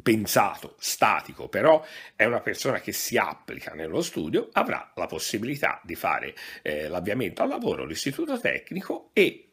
pensato, 0.02 0.76
statico, 0.78 1.48
però 1.48 1.84
è 2.16 2.26
una 2.26 2.42
persona 2.42 2.80
che 2.80 2.92
si 2.92 3.18
applica 3.18 3.74
nello 3.74 4.02
studio, 4.02 4.50
avrà 4.52 4.92
la 4.96 5.08
possibilità 5.08 5.82
di 5.84 5.96
fare 5.96 6.36
eh, 6.62 6.88
l'avviamento 6.88 7.42
al 7.42 7.50
lavoro, 7.50 7.86
l'istituto 7.86 8.40
tecnico 8.40 9.10
e 9.14 9.50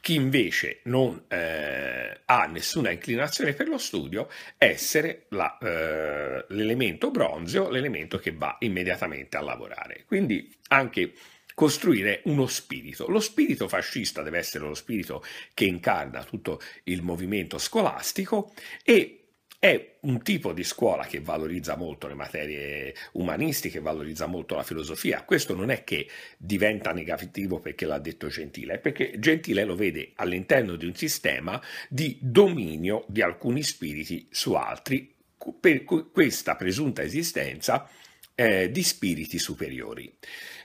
chi 0.00 0.16
invece 0.16 0.80
non 0.84 1.24
eh, 1.28 2.20
ha 2.24 2.46
nessuna 2.46 2.90
inclinazione 2.90 3.54
per 3.54 3.68
lo 3.68 3.78
studio, 3.78 4.28
essere 4.58 5.26
la, 5.30 5.56
eh, 5.58 6.44
l'elemento 6.48 7.10
bronzeo, 7.10 7.70
l'elemento 7.70 8.18
che 8.18 8.32
va 8.32 8.56
immediatamente 8.60 9.36
a 9.36 9.40
lavorare. 9.40 10.04
Quindi 10.06 10.52
anche 10.68 11.12
costruire 11.54 12.20
uno 12.24 12.46
spirito. 12.46 13.08
Lo 13.08 13.20
spirito 13.20 13.68
fascista 13.68 14.22
deve 14.22 14.38
essere 14.38 14.64
lo 14.64 14.74
spirito 14.74 15.24
che 15.54 15.64
incarna 15.64 16.24
tutto 16.24 16.60
il 16.84 17.02
movimento 17.02 17.58
scolastico 17.58 18.52
e 18.82 19.20
è 19.64 19.94
un 20.00 20.22
tipo 20.22 20.52
di 20.52 20.62
scuola 20.62 21.06
che 21.06 21.20
valorizza 21.20 21.74
molto 21.74 22.06
le 22.06 22.12
materie 22.12 22.94
umanistiche, 23.12 23.80
valorizza 23.80 24.26
molto 24.26 24.56
la 24.56 24.62
filosofia. 24.62 25.22
Questo 25.22 25.54
non 25.54 25.70
è 25.70 25.84
che 25.84 26.06
diventa 26.36 26.92
negativo 26.92 27.60
perché 27.60 27.86
l'ha 27.86 27.98
detto 27.98 28.28
Gentile, 28.28 28.74
è 28.74 28.78
perché 28.78 29.14
Gentile 29.18 29.64
lo 29.64 29.74
vede 29.74 30.12
all'interno 30.16 30.76
di 30.76 30.84
un 30.84 30.94
sistema 30.94 31.58
di 31.88 32.18
dominio 32.20 33.06
di 33.08 33.22
alcuni 33.22 33.62
spiriti 33.62 34.28
su 34.30 34.52
altri 34.52 35.14
per 35.58 35.84
questa 35.84 36.56
presunta 36.56 37.02
esistenza 37.02 37.88
eh, 38.34 38.70
di 38.70 38.82
spiriti 38.82 39.38
superiori. 39.38 40.12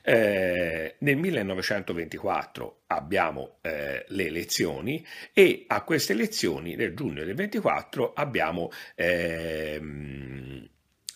Eh, 0.10 0.96
nel 1.02 1.18
1924 1.18 2.82
abbiamo 2.88 3.58
eh, 3.62 4.06
le 4.08 4.26
elezioni 4.26 5.06
e 5.32 5.66
a 5.68 5.84
queste 5.84 6.14
elezioni 6.14 6.76
nel 6.76 6.96
giugno 6.96 7.24
del 7.24 7.36
24 7.36 8.14
abbiamo 8.14 8.72
ehm, 8.96 10.68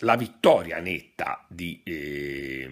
la 0.01 0.15
vittoria 0.15 0.77
netta 0.77 1.43
di, 1.50 1.81
eh, 1.83 2.69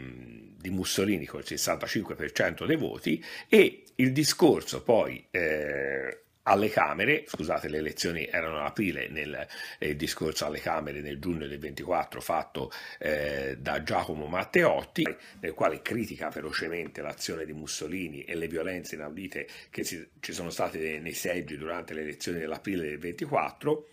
di, 0.58 0.70
Mussolini 0.70 1.26
con 1.26 1.40
il 1.40 1.48
65% 1.50 2.68
dei 2.68 2.78
voti 2.78 3.24
e 3.50 3.86
il 3.96 4.12
discorso 4.12 4.84
poi 4.84 5.26
eh, 5.32 6.21
alle 6.44 6.70
Camere, 6.70 7.24
scusate 7.28 7.70
le 7.70 7.78
elezioni 7.78 8.26
erano 8.26 8.60
ad 8.60 8.68
aprile 8.68 9.08
nel 9.10 9.48
eh, 9.78 9.96
discorso 9.96 10.46
alle 10.46 10.60
Camere 10.60 11.02
nel 11.02 11.20
giugno 11.20 11.46
del 11.48 11.60
24 11.60 12.20
fatto 12.22 12.72
eh, 13.00 13.58
da 13.60 13.84
Giacomo 13.84 14.26
Matteotti, 14.28 15.06
nel 15.40 15.54
quale 15.54 15.82
critica 15.82 16.32
ferocemente 16.32 17.02
l'azione 17.02 17.46
di 17.46 17.54
Mussolini 17.54 18.24
e 18.24 18.36
le 18.36 18.48
violenze 18.48 18.96
inaudite 18.96 19.48
che 19.70 19.84
ci, 19.84 20.08
ci 20.20 20.34
sono 20.34 20.50
state 20.50 21.00
nei 21.00 21.14
seggi 21.14 21.58
durante 21.58 21.94
le 21.94 22.02
elezioni 22.02 22.40
dell'aprile 22.40 22.86
del 22.86 23.00
24 23.00 23.86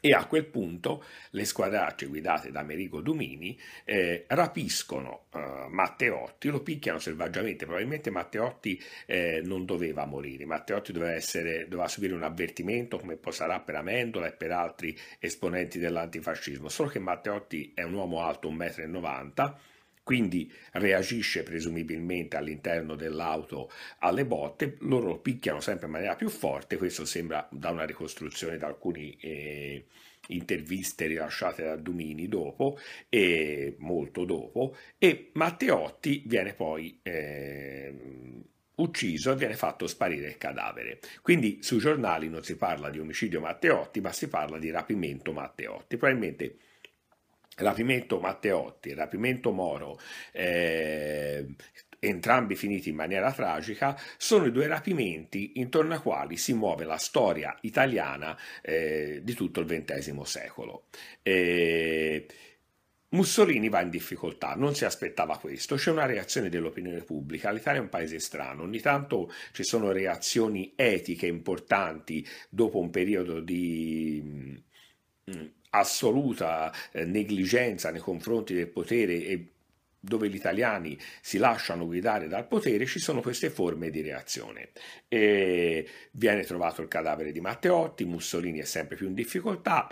e 0.00 0.12
a 0.12 0.26
quel 0.26 0.44
punto 0.46 1.04
le 1.30 1.44
squadracce 1.44 2.06
guidate 2.06 2.50
da 2.50 2.60
Amerigo 2.60 3.00
Dumini 3.00 3.58
eh, 3.84 4.24
rapiscono 4.28 5.24
eh, 5.32 5.66
Matteotti, 5.68 6.48
lo 6.48 6.62
picchiano 6.62 6.98
selvaggiamente, 6.98 7.64
probabilmente 7.64 8.10
Matteotti 8.10 8.82
eh, 9.06 9.40
non 9.44 9.64
doveva 9.64 10.04
morire, 10.04 10.44
Matteotti 10.44 10.92
doveva, 10.92 11.12
essere, 11.12 11.66
doveva 11.68 11.88
subire 11.88 12.14
un 12.14 12.22
avvertimento 12.22 12.98
come 12.98 13.16
poi 13.16 13.32
sarà 13.32 13.60
per 13.60 13.76
Amendola 13.76 14.26
e 14.26 14.32
per 14.32 14.52
altri 14.52 14.96
esponenti 15.18 15.78
dell'antifascismo, 15.78 16.68
solo 16.68 16.88
che 16.88 16.98
Matteotti 16.98 17.72
è 17.74 17.82
un 17.82 17.94
uomo 17.94 18.22
alto 18.22 18.50
1,90 18.50 19.44
m 19.44 19.54
quindi 20.06 20.48
reagisce 20.74 21.42
presumibilmente 21.42 22.36
all'interno 22.36 22.94
dell'auto 22.94 23.68
alle 23.98 24.24
botte, 24.24 24.76
loro 24.82 25.18
picchiano 25.18 25.58
sempre 25.58 25.86
in 25.86 25.92
maniera 25.94 26.14
più 26.14 26.28
forte, 26.28 26.76
questo 26.76 27.04
sembra 27.04 27.48
da 27.50 27.70
una 27.70 27.84
ricostruzione 27.84 28.56
da 28.56 28.68
alcuni 28.68 29.16
eh, 29.20 29.86
interviste 30.28 31.06
rilasciate 31.06 31.64
da 31.64 31.74
Dumini 31.74 32.28
dopo, 32.28 32.78
e 33.08 33.74
molto 33.78 34.24
dopo, 34.24 34.76
e 34.96 35.30
Matteotti 35.32 36.22
viene 36.24 36.54
poi... 36.54 37.00
Eh, 37.02 37.94
ucciso 38.76 39.32
e 39.32 39.36
viene 39.36 39.54
fatto 39.54 39.86
sparire 39.86 40.28
il 40.28 40.36
cadavere. 40.36 41.00
Quindi 41.22 41.62
sui 41.62 41.78
giornali 41.78 42.28
non 42.28 42.44
si 42.44 42.56
parla 42.56 42.90
di 42.90 42.98
omicidio 42.98 43.40
Matteotti, 43.40 44.02
ma 44.02 44.12
si 44.12 44.28
parla 44.28 44.58
di 44.58 44.70
rapimento 44.70 45.32
Matteotti. 45.32 45.96
Probabilmente 45.96 46.56
rapimento 47.56 48.18
Matteotti, 48.18 48.94
rapimento 48.94 49.52
Moro, 49.52 49.98
eh, 50.32 51.46
entrambi 51.98 52.54
finiti 52.54 52.90
in 52.90 52.96
maniera 52.96 53.32
tragica, 53.32 53.98
sono 54.16 54.46
i 54.46 54.52
due 54.52 54.66
rapimenti 54.66 55.52
intorno 55.56 55.94
ai 55.94 56.00
quali 56.00 56.36
si 56.36 56.52
muove 56.52 56.84
la 56.84 56.98
storia 56.98 57.56
italiana 57.62 58.36
eh, 58.62 59.20
di 59.22 59.34
tutto 59.34 59.60
il 59.60 59.66
XX 59.66 60.20
secolo. 60.22 60.84
Eh, 61.22 62.26
Mussolini 63.08 63.68
va 63.68 63.80
in 63.80 63.90
difficoltà, 63.90 64.54
non 64.54 64.74
si 64.74 64.84
aspettava 64.84 65.38
questo, 65.38 65.76
c'è 65.76 65.90
una 65.90 66.06
reazione 66.06 66.48
dell'opinione 66.48 67.02
pubblica, 67.02 67.50
l'Italia 67.50 67.80
è 67.80 67.82
un 67.82 67.88
paese 67.88 68.18
strano, 68.18 68.64
ogni 68.64 68.80
tanto 68.80 69.32
ci 69.52 69.62
sono 69.64 69.92
reazioni 69.92 70.72
etiche 70.74 71.26
importanti 71.26 72.26
dopo 72.48 72.80
un 72.80 72.90
periodo 72.90 73.40
di 73.40 74.20
mm, 75.30 75.46
assoluta 75.78 76.72
eh, 76.92 77.04
negligenza 77.04 77.90
nei 77.90 78.00
confronti 78.00 78.54
del 78.54 78.68
potere 78.68 79.14
e 79.24 79.46
dove 79.98 80.28
gli 80.28 80.36
italiani 80.36 80.96
si 81.20 81.36
lasciano 81.38 81.84
guidare 81.84 82.28
dal 82.28 82.46
potere, 82.46 82.86
ci 82.86 83.00
sono 83.00 83.20
queste 83.20 83.50
forme 83.50 83.90
di 83.90 84.02
reazione. 84.02 84.70
E 85.08 85.88
viene 86.12 86.44
trovato 86.44 86.80
il 86.80 86.88
cadavere 86.88 87.32
di 87.32 87.40
Matteotti, 87.40 88.04
Mussolini 88.04 88.60
è 88.60 88.64
sempre 88.64 88.96
più 88.96 89.08
in 89.08 89.14
difficoltà, 89.14 89.88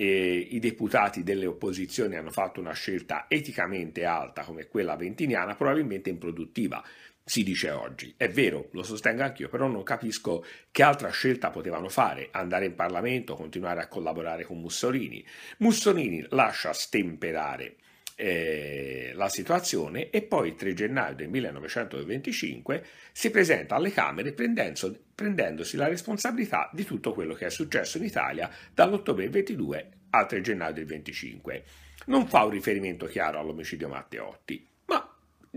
i 0.00 0.58
deputati 0.60 1.24
delle 1.24 1.46
opposizioni 1.46 2.14
hanno 2.14 2.30
fatto 2.30 2.60
una 2.60 2.72
scelta 2.72 3.24
eticamente 3.26 4.04
alta 4.04 4.44
come 4.44 4.68
quella 4.68 4.94
ventiniana, 4.94 5.56
probabilmente 5.56 6.08
improduttiva, 6.08 6.84
si 7.28 7.42
dice 7.42 7.70
oggi. 7.70 8.14
È 8.16 8.28
vero, 8.30 8.70
lo 8.72 8.82
sostengo 8.82 9.22
anch'io, 9.22 9.50
però 9.50 9.68
non 9.68 9.82
capisco 9.82 10.42
che 10.72 10.82
altra 10.82 11.10
scelta 11.10 11.50
potevano 11.50 11.90
fare, 11.90 12.28
andare 12.32 12.64
in 12.64 12.74
Parlamento, 12.74 13.34
continuare 13.34 13.82
a 13.82 13.86
collaborare 13.86 14.44
con 14.44 14.58
Mussolini. 14.58 15.22
Mussolini 15.58 16.24
lascia 16.30 16.72
stemperare 16.72 17.76
eh, 18.14 19.12
la 19.14 19.28
situazione 19.28 20.08
e 20.08 20.22
poi 20.22 20.48
il 20.48 20.54
3 20.54 20.72
gennaio 20.72 21.14
del 21.14 21.28
1925 21.28 22.82
si 23.12 23.30
presenta 23.30 23.74
alle 23.74 23.92
Camere 23.92 24.32
prendendo, 24.32 24.98
prendendosi 25.14 25.76
la 25.76 25.86
responsabilità 25.86 26.70
di 26.72 26.84
tutto 26.84 27.12
quello 27.12 27.34
che 27.34 27.44
è 27.44 27.50
successo 27.50 27.98
in 27.98 28.04
Italia 28.04 28.50
dall'ottobre 28.72 29.28
22 29.28 29.88
al 30.10 30.26
3 30.26 30.40
gennaio 30.40 30.72
del 30.72 30.86
25. 30.86 31.62
Non 32.06 32.26
fa 32.26 32.44
un 32.44 32.50
riferimento 32.52 33.04
chiaro 33.04 33.38
all'omicidio 33.38 33.88
Matteotti, 33.88 34.56
ma 34.60 34.77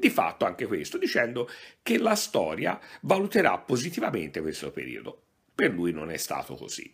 di 0.01 0.09
fatto 0.09 0.45
anche 0.45 0.65
questo, 0.65 0.97
dicendo 0.97 1.47
che 1.83 1.97
la 1.99 2.15
storia 2.15 2.77
valuterà 3.01 3.57
positivamente 3.59 4.41
questo 4.41 4.71
periodo. 4.71 5.21
Per 5.53 5.71
lui 5.71 5.93
non 5.93 6.09
è 6.09 6.17
stato 6.17 6.55
così. 6.55 6.91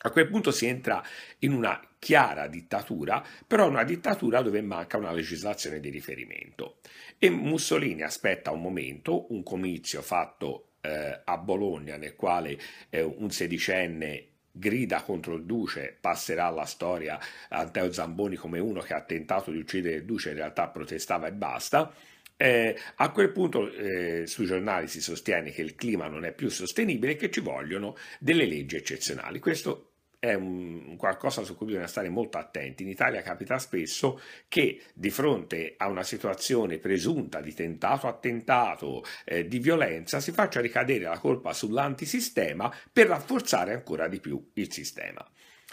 A 0.00 0.10
quel 0.10 0.28
punto 0.28 0.50
si 0.50 0.66
entra 0.66 1.02
in 1.40 1.52
una 1.52 1.80
chiara 1.98 2.48
dittatura, 2.48 3.24
però 3.46 3.68
una 3.68 3.84
dittatura 3.84 4.42
dove 4.42 4.60
manca 4.62 4.96
una 4.96 5.12
legislazione 5.12 5.80
di 5.80 5.90
riferimento. 5.90 6.78
E 7.18 7.30
Mussolini 7.30 8.02
aspetta 8.02 8.50
un 8.50 8.60
momento, 8.60 9.32
un 9.32 9.42
comizio 9.42 10.02
fatto 10.02 10.72
eh, 10.80 11.20
a 11.24 11.38
Bologna 11.38 11.96
nel 11.96 12.14
quale 12.16 12.58
eh, 12.90 13.02
un 13.02 13.30
sedicenne 13.30 14.26
grida 14.58 15.02
contro 15.02 15.34
il 15.34 15.44
duce, 15.44 15.96
passerà 16.00 16.46
alla 16.46 16.64
storia 16.64 17.18
Anteo 17.48 17.92
Zamboni 17.92 18.36
come 18.36 18.58
uno 18.58 18.80
che 18.80 18.94
ha 18.94 19.02
tentato 19.02 19.50
di 19.50 19.58
uccidere 19.58 19.96
il 19.96 20.04
duce, 20.04 20.30
in 20.30 20.36
realtà 20.36 20.68
protestava 20.68 21.26
e 21.26 21.32
basta. 21.32 21.92
Eh, 22.40 22.76
a 22.96 23.10
quel 23.10 23.32
punto 23.32 23.72
eh, 23.72 24.24
sui 24.26 24.46
giornali 24.46 24.86
si 24.86 25.00
sostiene 25.00 25.50
che 25.50 25.62
il 25.62 25.74
clima 25.74 26.06
non 26.06 26.24
è 26.24 26.32
più 26.32 26.48
sostenibile 26.48 27.12
e 27.12 27.16
che 27.16 27.30
ci 27.30 27.40
vogliono 27.40 27.96
delle 28.20 28.46
leggi 28.46 28.76
eccezionali. 28.76 29.40
Questo 29.40 29.87
è 30.18 30.34
un, 30.34 30.96
qualcosa 30.96 31.42
su 31.44 31.56
cui 31.56 31.66
bisogna 31.66 31.86
stare 31.86 32.08
molto 32.08 32.38
attenti. 32.38 32.82
In 32.82 32.88
Italia 32.88 33.22
capita 33.22 33.58
spesso 33.58 34.20
che 34.48 34.82
di 34.94 35.10
fronte 35.10 35.74
a 35.76 35.88
una 35.88 36.02
situazione 36.02 36.78
presunta 36.78 37.40
di 37.40 37.54
tentato 37.54 38.06
attentato, 38.06 39.04
eh, 39.24 39.46
di 39.46 39.58
violenza, 39.58 40.20
si 40.20 40.32
faccia 40.32 40.60
ricadere 40.60 41.04
la 41.04 41.18
colpa 41.18 41.52
sull'antisistema 41.52 42.74
per 42.92 43.06
rafforzare 43.06 43.72
ancora 43.72 44.08
di 44.08 44.20
più 44.20 44.50
il 44.54 44.72
sistema. 44.72 45.24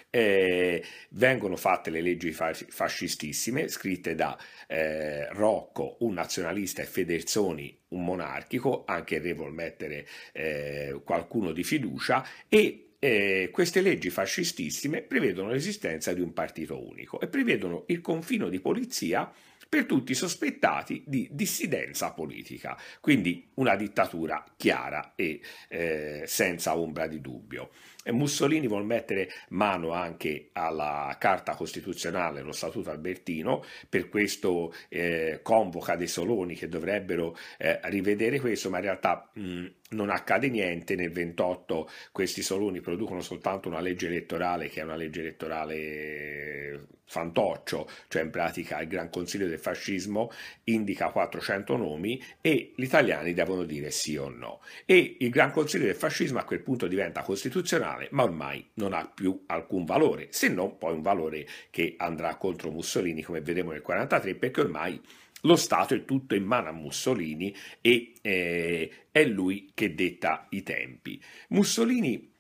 Eh, 0.09 0.81
vengono 1.09 1.57
fatte 1.57 1.89
le 1.89 1.99
leggi 1.99 2.31
fascistissime 2.31 3.67
scritte 3.67 4.15
da 4.15 4.37
eh, 4.67 5.27
Rocco, 5.33 5.97
un 6.01 6.13
nazionalista, 6.13 6.81
e 6.81 6.85
Federzoni, 6.85 7.77
un 7.89 8.05
monarchico, 8.05 8.83
anche 8.85 9.19
re 9.19 9.33
vuol 9.33 9.53
mettere 9.53 10.07
eh, 10.31 11.01
qualcuno 11.03 11.51
di 11.51 11.65
fiducia, 11.65 12.25
e 12.47 12.84
eh, 13.05 13.49
queste 13.51 13.81
leggi 13.81 14.09
fascistissime 14.09 15.03
prevedono 15.03 15.51
l'esistenza 15.51 16.11
di 16.11 16.21
un 16.21 16.33
partito 16.33 16.83
unico 16.83 17.19
e 17.19 17.27
prevedono 17.27 17.83
il 17.87 18.01
confino 18.01 18.49
di 18.49 18.59
polizia 18.59 19.31
per 19.69 19.85
tutti 19.85 20.13
i 20.13 20.15
sospettati 20.15 21.03
di 21.05 21.27
dissidenza 21.31 22.13
politica, 22.13 22.77
quindi 23.01 23.49
una 23.55 23.75
dittatura 23.75 24.43
chiara 24.57 25.13
e 25.15 25.39
eh, 25.69 26.23
senza 26.25 26.77
ombra 26.77 27.05
di 27.05 27.21
dubbio. 27.21 27.69
Mussolini 28.11 28.67
vuole 28.67 28.85
mettere 28.85 29.29
mano 29.49 29.91
anche 29.91 30.49
alla 30.53 31.15
Carta 31.19 31.55
Costituzionale, 31.55 32.41
lo 32.41 32.51
Statuto 32.51 32.91
Albertino, 32.91 33.63
per 33.89 34.09
questo 34.09 34.73
eh, 34.89 35.39
convoca 35.41 35.95
dei 35.95 36.07
Soloni 36.07 36.55
che 36.55 36.67
dovrebbero 36.67 37.35
eh, 37.57 37.79
rivedere 37.83 38.39
questo, 38.39 38.69
ma 38.69 38.77
in 38.77 38.83
realtà 38.83 39.29
mh, 39.33 39.65
non 39.89 40.09
accade 40.09 40.49
niente, 40.49 40.95
nel 40.95 41.11
28 41.11 41.89
questi 42.11 42.41
Soloni 42.41 42.81
producono 42.81 43.21
soltanto 43.21 43.69
una 43.69 43.79
legge 43.79 44.07
elettorale 44.07 44.69
che 44.69 44.81
è 44.81 44.83
una 44.83 44.95
legge 44.95 45.21
elettorale 45.21 46.87
fantoccio, 47.05 47.87
cioè 48.07 48.23
in 48.23 48.29
pratica 48.29 48.81
il 48.81 48.87
Gran 48.87 49.09
Consiglio 49.09 49.47
del 49.47 49.59
Fascismo 49.59 50.31
indica 50.65 51.09
400 51.09 51.77
nomi 51.77 52.21
e 52.41 52.73
gli 52.75 52.83
italiani 52.83 53.33
devono 53.33 53.63
dire 53.63 53.91
sì 53.91 54.17
o 54.17 54.29
no. 54.29 54.61
E 54.85 55.17
il 55.19 55.29
Gran 55.29 55.51
Consiglio 55.51 55.85
del 55.85 55.95
Fascismo 55.95 56.39
a 56.39 56.43
quel 56.43 56.61
punto 56.61 56.87
diventa 56.87 57.21
costituzionale, 57.21 57.94
ma 58.11 58.23
ormai 58.23 58.65
non 58.75 58.93
ha 58.93 59.09
più 59.13 59.43
alcun 59.47 59.85
valore, 59.85 60.27
se 60.31 60.49
non 60.49 60.77
poi 60.77 60.93
un 60.93 61.01
valore 61.01 61.47
che 61.69 61.95
andrà 61.97 62.35
contro 62.35 62.71
Mussolini 62.71 63.21
come 63.21 63.41
vedremo 63.41 63.71
nel 63.71 63.81
1943, 63.85 64.35
perché 64.35 64.61
ormai 64.61 65.01
lo 65.41 65.55
Stato 65.55 65.93
è 65.93 66.05
tutto 66.05 66.35
in 66.35 66.43
mano 66.43 66.69
a 66.69 66.73
Mussolini 66.73 67.55
e 67.81 68.13
eh, 68.21 68.91
è 69.11 69.23
lui 69.25 69.71
che 69.73 69.93
detta 69.93 70.47
i 70.49 70.63
tempi. 70.63 71.21
Mussolini 71.49 72.33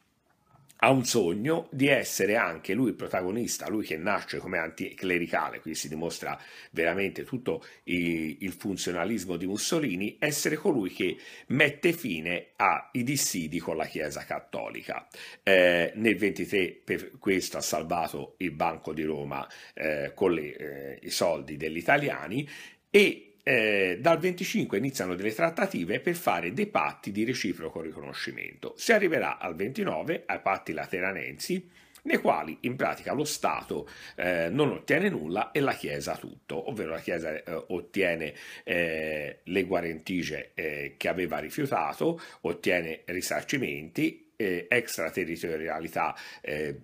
ha 0.77 0.89
un 0.89 1.05
sogno 1.05 1.67
di 1.71 1.87
essere 1.87 2.35
anche 2.35 2.73
lui 2.73 2.89
il 2.89 2.95
protagonista, 2.95 3.69
lui 3.69 3.85
che 3.85 3.97
nasce 3.97 4.37
come 4.37 4.57
anticlericale, 4.57 5.59
qui 5.59 5.73
si 5.73 5.87
dimostra 5.87 6.39
veramente 6.71 7.23
tutto 7.23 7.63
il 7.83 8.51
funzionalismo 8.51 9.37
di 9.37 9.47
Mussolini, 9.47 10.17
essere 10.19 10.55
colui 10.55 10.91
che 10.91 11.17
mette 11.47 11.93
fine 11.93 12.47
ai 12.57 13.03
dissidi 13.03 13.59
con 13.59 13.77
la 13.77 13.85
Chiesa 13.85 14.23
Cattolica. 14.25 15.07
Eh, 15.43 15.93
nel 15.95 16.17
23 16.17 16.81
per 16.83 17.11
questo 17.19 17.57
ha 17.57 17.61
salvato 17.61 18.35
il 18.37 18.51
Banco 18.51 18.93
di 18.93 19.03
Roma 19.03 19.47
eh, 19.73 20.11
con 20.13 20.33
le, 20.33 20.55
eh, 20.55 20.99
i 21.03 21.09
soldi 21.09 21.57
degli 21.57 21.77
italiani 21.77 22.47
e 22.89 23.34
eh, 23.47 23.99
dal 24.01 24.17
25 24.17 24.79
iniziano 24.79 25.13
delle 25.13 25.31
trattative 25.31 25.99
per 25.99 26.15
fare 26.15 26.51
dei 26.51 26.65
patti 26.65 27.11
di 27.11 27.23
reciproco 27.23 27.79
riconoscimento. 27.79 28.73
Si 28.75 28.91
arriverà 28.91 29.37
al 29.37 29.53
29 29.53 30.23
ai 30.25 30.39
patti 30.41 30.73
lateranensi, 30.73 31.69
nei 32.05 32.17
quali 32.17 32.57
in 32.61 32.75
pratica 32.75 33.13
lo 33.13 33.23
Stato 33.23 33.87
eh, 34.15 34.49
non 34.49 34.71
ottiene 34.71 35.09
nulla 35.09 35.51
e 35.51 35.59
la 35.59 35.73
Chiesa 35.73 36.15
tutto, 36.17 36.69
ovvero 36.69 36.91
la 36.91 36.99
Chiesa 36.99 37.33
eh, 37.33 37.63
ottiene 37.67 38.33
eh, 38.63 39.39
le 39.43 39.63
guarentigie 39.63 40.51
eh, 40.55 40.95
che 40.97 41.07
aveva 41.07 41.37
rifiutato, 41.37 42.19
ottiene 42.41 43.01
risarcimenti 43.05 44.24
eh, 44.35 44.67
extraterritorialità 44.69 46.15
eh, 46.41 46.77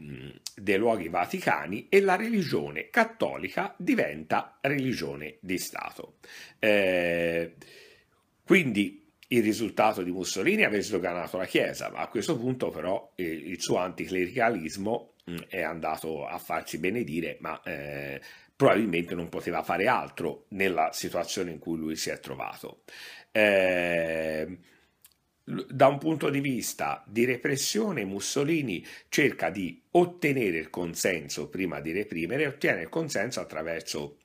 dei 0.56 0.78
luoghi 0.78 1.10
vaticani 1.10 1.88
e 1.90 2.02
la 2.02 2.16
religione 2.16 2.90
cattolica 2.90 3.74
diventa 3.78 4.58
religione 4.62 5.38
di 5.40 5.58
Stato. 5.58 6.16
Eh, 6.60 7.54
quindi 8.44 9.02
il 9.28 9.44
risultato 9.44 10.04
di 10.04 10.12
Mussolini 10.12 10.64
è 10.64 10.66
aver 10.66 10.82
sdoganato 10.82 11.38
la 11.38 11.46
Chiesa, 11.46 11.90
ma 11.90 12.00
a 12.00 12.08
questo 12.08 12.38
punto 12.38 12.70
però 12.70 13.14
il 13.16 13.62
suo 13.62 13.78
anticlericalismo 13.78 15.14
mh, 15.24 15.36
è 15.48 15.62
andato 15.62 16.26
a 16.26 16.38
farsi 16.38 16.78
benedire, 16.78 17.38
ma 17.40 17.62
eh, 17.64 18.20
probabilmente 18.56 19.16
non 19.16 19.30
poteva 19.30 19.64
fare 19.64 19.88
altro 19.88 20.46
nella 20.50 20.92
situazione 20.92 21.52
in 21.52 21.60
cui 21.60 21.78
lui 21.78 21.96
si 21.96 22.10
è 22.10 22.20
trovato. 22.20 22.82
Eh, 23.32 24.58
da 25.68 25.88
un 25.88 25.98
punto 25.98 26.30
di 26.30 26.40
vista 26.40 27.04
di 27.08 27.26
repressione, 27.26 28.06
Mussolini 28.06 28.86
cerca 29.10 29.50
di 29.50 29.82
ottenere 29.92 30.58
il 30.58 30.70
consenso 30.70 31.50
prima 31.50 31.80
di 31.80 31.92
reprimere 31.92 32.48
ottiene 32.48 32.82
il 32.82 32.90
consenso 32.90 33.40
attraverso 33.40 34.18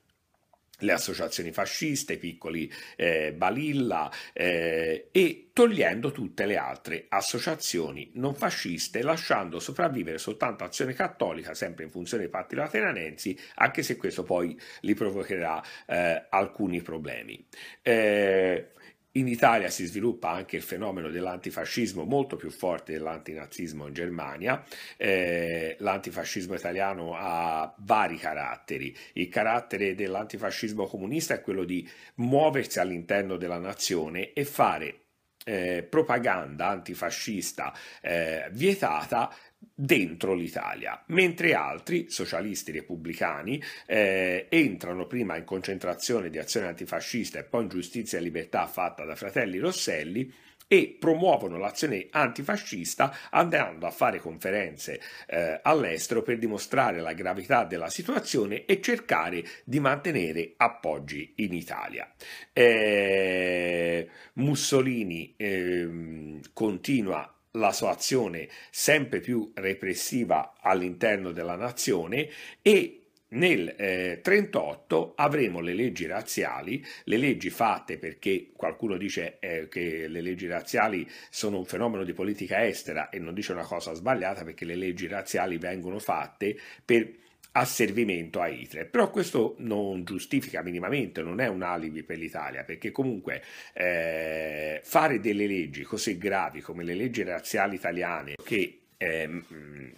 le 0.81 0.93
associazioni 0.93 1.53
fasciste, 1.53 2.15
i 2.15 2.19
piccoli 2.19 2.71
eh, 2.97 3.33
Balilla 3.33 4.11
eh, 4.33 5.09
e 5.11 5.51
togliendo 5.53 6.13
tutte 6.13 6.45
le 6.45 6.59
altre 6.59 7.07
associazioni 7.09 8.11
non 8.15 8.35
fasciste, 8.35 9.03
lasciando 9.03 9.59
sopravvivere 9.59 10.19
soltanto 10.19 10.65
Azione 10.65 10.93
Cattolica, 10.93 11.55
sempre 11.55 11.85
in 11.85 11.91
funzione 11.91 12.25
dei 12.25 12.33
patti 12.33 12.55
lateranensi, 12.55 13.39
anche 13.55 13.83
se 13.83 13.97
questo 13.97 14.23
poi 14.23 14.59
gli 14.81 14.95
provocherà 14.95 15.63
eh, 15.87 16.27
alcuni 16.29 16.83
problemi. 16.83 17.47
Eh, 17.81 18.73
in 19.17 19.29
Italia 19.29 19.69
si 19.71 19.87
sviluppa 19.87 20.31
anche 20.31 20.57
il 20.57 20.63
fenomeno 20.63 21.11
dell'antifascismo 21.11 22.05
molto 22.05 22.37
più 22.37 22.51
forte 22.51 22.93
dell'antinazismo 22.93 23.87
in 23.87 23.95
Germania. 23.95 24.63
Eh, 24.97 25.77
l'antifascismo 25.79 26.55
italiano 26.55 27.15
ha 27.17 27.75
vari 27.79 28.17
caratteri. 28.17 28.95
Il 29.15 29.29
carattere 29.29 29.95
dell'antifascismo 29.95 30.87
comunista 30.87 31.35
è 31.35 31.41
quello 31.41 31.65
di 31.65 31.89
muoversi 32.17 32.79
all'interno 32.79 33.37
della 33.37 33.59
nazione 33.59 34.33
e 34.33 34.45
fare 34.45 35.01
eh, 35.49 35.87
propaganda 35.89 36.67
antifascista 36.67 37.73
eh, 38.01 38.49
vietata 38.51 39.33
dentro 39.59 40.35
l'Italia, 40.35 41.03
mentre 41.09 41.55
altri, 41.55 42.07
socialisti 42.09 42.73
repubblicani, 42.73 43.63
eh, 43.87 44.47
entrano 44.49 45.07
prima 45.07 45.37
in 45.37 45.45
concentrazione 45.45 46.31
di 46.31 46.39
azione 46.39 46.69
antifascista 46.69 47.39
e 47.39 47.45
poi 47.45 47.65
in 47.65 47.69
giustizia 47.69 48.19
e 48.19 48.23
libertà 48.23 48.67
fatta 48.67 49.05
da 49.05 49.15
fratelli 49.15 49.59
Rosselli 49.59 50.33
e 50.69 50.97
promuovono 50.99 51.59
l'azione 51.59 52.09
antifascista 52.11 53.15
andando 53.31 53.87
a 53.87 53.91
fare 53.91 54.19
conferenze 54.19 55.01
eh, 55.29 55.61
all'estero 55.63 56.23
per 56.23 56.39
dimostrare 56.39 57.01
la 57.01 57.13
gravità 57.13 57.65
della 57.65 57.89
situazione 57.89 58.65
e 58.65 58.81
cercare 58.81 59.45
di 59.65 59.79
mantenere 59.79 60.55
appoggi 60.57 61.35
in 61.37 61.53
Italia. 61.53 62.13
Eh, 62.53 64.09
Mussolini 64.35 65.35
eh, 65.37 66.41
continua 66.53 67.36
la 67.57 67.73
sua 67.73 67.91
azione 67.91 68.49
sempre 68.71 69.21
più 69.21 69.51
repressiva 69.55 70.55
all'interno 70.61 71.33
della 71.33 71.57
nazione 71.57 72.29
e 72.63 73.01
nel 73.29 73.75
1938 73.77 75.09
eh, 75.09 75.13
avremo 75.17 75.61
le 75.61 75.75
leggi 75.75 76.07
razziali, 76.07 76.85
le 77.05 77.17
leggi 77.17 77.51
fatte 77.51 77.99
perché 77.99 78.51
qualcuno 78.55 78.97
dice 78.97 79.39
eh, 79.41 79.67
che 79.69 80.07
le 80.07 80.21
leggi 80.21 80.47
razziali 80.47 81.09
sono 81.29 81.59
un 81.59 81.65
fenomeno 81.65 82.05
di 82.05 82.13
politica 82.13 82.65
estera 82.65 83.09
e 83.11 83.19
non 83.19 83.35
dice 83.35 83.53
una 83.53 83.65
cosa 83.65 83.95
sbagliata 83.95 84.45
perché 84.45 84.65
le 84.65 84.77
leggi 84.77 85.09
razziali 85.09 85.59
vengono 85.59 85.99
fatte 85.99 86.57
per 86.85 87.25
asservimento 87.57 88.41
a 88.41 88.49
Hitler. 88.49 88.89
Però 88.89 89.11
questo 89.11 89.55
non 89.59 90.05
giustifica 90.05 90.63
minimamente, 90.63 91.23
non 91.23 91.41
è 91.41 91.49
un 91.49 91.63
alibi 91.63 92.03
per 92.03 92.19
l'Italia, 92.19 92.65
perché 92.65 92.91
comunque 92.91 93.43
eh, 93.73 94.81
fare 94.85 95.21
delle 95.21 95.47
leggi 95.47 95.83
così 95.83 96.19
gravi 96.19 96.61
come 96.61 96.85
le 96.85 96.95
leggi 96.95 97.23
razziali 97.23 97.77
italiane 97.77 98.35
che 98.45 98.81
eh, 98.99 99.43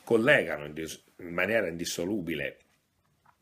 collegano 0.05 0.67
in, 0.67 1.33
maniera 1.33 1.69
indissolubile 1.69 2.59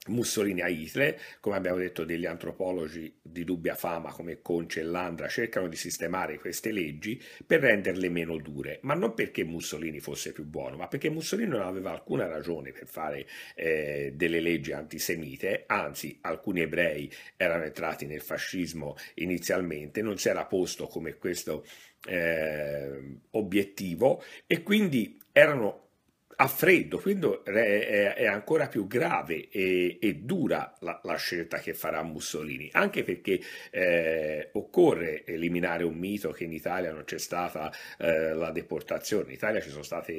Mussolini 0.08 0.60
a 0.60 0.68
Hitler, 0.68 1.18
come 1.40 1.56
abbiamo 1.56 1.78
detto 1.78 2.04
degli 2.04 2.26
antropologi 2.26 3.18
di 3.22 3.44
dubbia 3.44 3.74
fama 3.74 4.12
come 4.12 4.40
Conce 4.42 4.80
e 4.80 4.84
Landra 4.84 5.28
cercano 5.28 5.68
di 5.68 5.76
sistemare 5.76 6.38
queste 6.38 6.72
leggi 6.72 7.20
per 7.46 7.60
renderle 7.60 8.08
meno 8.08 8.36
dure, 8.38 8.78
ma 8.82 8.94
non 8.94 9.14
perché 9.14 9.44
Mussolini 9.44 10.00
fosse 10.00 10.32
più 10.32 10.44
buono, 10.44 10.76
ma 10.76 10.88
perché 10.88 11.10
Mussolini 11.10 11.48
non 11.48 11.62
aveva 11.62 11.90
alcuna 11.90 12.26
ragione 12.26 12.72
per 12.72 12.86
fare 12.86 13.26
eh, 13.54 14.12
delle 14.14 14.40
leggi 14.40 14.72
antisemite, 14.72 15.64
anzi 15.66 16.18
alcuni 16.22 16.60
ebrei 16.60 17.10
erano 17.36 17.64
entrati 17.64 18.06
nel 18.06 18.20
fascismo 18.20 18.96
inizialmente, 19.14 20.02
non 20.02 20.18
si 20.18 20.28
era 20.28 20.44
posto 20.46 20.86
come 20.86 21.16
questo 21.16 21.64
eh, 22.06 23.18
obiettivo 23.30 24.22
e 24.46 24.62
quindi 24.62 25.20
erano 25.32 25.85
a 26.36 26.48
freddo, 26.48 26.98
quindi 26.98 27.26
è, 27.44 28.26
ancora 28.26 28.68
più 28.68 28.86
grave 28.86 29.48
e, 29.48 29.98
e 30.00 30.14
dura 30.16 30.74
la, 30.80 31.00
la, 31.02 31.16
scelta 31.16 31.58
che 31.58 31.72
farà 31.72 32.02
Mussolini, 32.02 32.68
anche 32.72 33.04
perché 33.04 33.40
eh, 33.70 34.50
occorre 34.52 35.24
eliminare 35.24 35.84
un 35.84 35.94
mito 35.96 36.30
che 36.32 36.44
in 36.44 36.52
Italia 36.52 36.92
non 36.92 37.04
c'è 37.04 37.18
stata 37.18 37.72
eh, 37.98 38.34
la 38.34 38.50
deportazione, 38.50 39.28
in 39.28 39.32
Italia 39.32 39.60
ci 39.60 39.70
sono 39.70 39.82
stati 39.82 40.12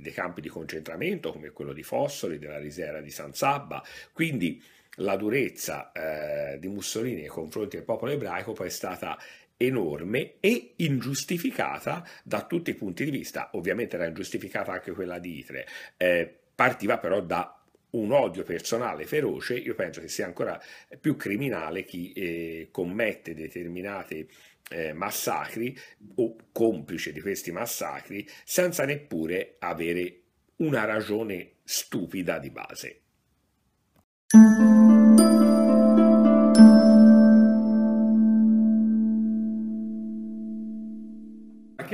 dei 0.00 0.12
campi 0.12 0.40
di 0.40 0.48
concentramento 0.48 1.32
come 1.32 1.50
quello 1.50 1.72
di 1.72 1.84
Fossoli, 1.84 2.38
della 2.38 2.58
Risera 2.58 3.00
di 3.00 3.10
San 3.10 3.34
Sabba, 3.34 3.82
quindi 4.12 4.60
la 4.98 5.16
durezza 5.16 5.90
eh, 5.92 6.58
di 6.58 6.68
Mussolini 6.68 7.22
nei 7.22 7.26
confronti 7.26 7.76
del 7.76 7.84
popolo 7.84 8.12
ebraico 8.12 8.52
poi 8.52 8.68
è 8.68 8.70
stata 8.70 9.18
enorme 9.56 10.34
e 10.40 10.74
ingiustificata 10.76 12.06
da 12.22 12.44
tutti 12.44 12.70
i 12.70 12.74
punti 12.74 13.04
di 13.04 13.10
vista. 13.10 13.50
Ovviamente 13.52 13.96
era 13.96 14.06
ingiustificata 14.06 14.72
anche 14.72 14.92
quella 14.92 15.18
di 15.18 15.38
Itre, 15.38 15.66
eh, 15.96 16.38
partiva 16.54 16.98
però 16.98 17.20
da 17.20 17.58
un 17.90 18.12
odio 18.12 18.42
personale 18.42 19.06
feroce, 19.06 19.54
io 19.54 19.74
penso 19.74 20.00
che 20.00 20.08
sia 20.08 20.26
ancora 20.26 20.60
più 21.00 21.16
criminale 21.16 21.84
chi 21.84 22.12
eh, 22.12 22.68
commette 22.70 23.34
determinati 23.34 24.28
eh, 24.70 24.92
massacri 24.92 25.76
o 26.16 26.36
complice 26.52 27.12
di 27.12 27.20
questi 27.20 27.52
massacri 27.52 28.26
senza 28.44 28.84
neppure 28.84 29.56
avere 29.58 30.20
una 30.56 30.84
ragione 30.84 31.52
stupida 31.64 32.38
di 32.38 32.50
base. 32.50 33.00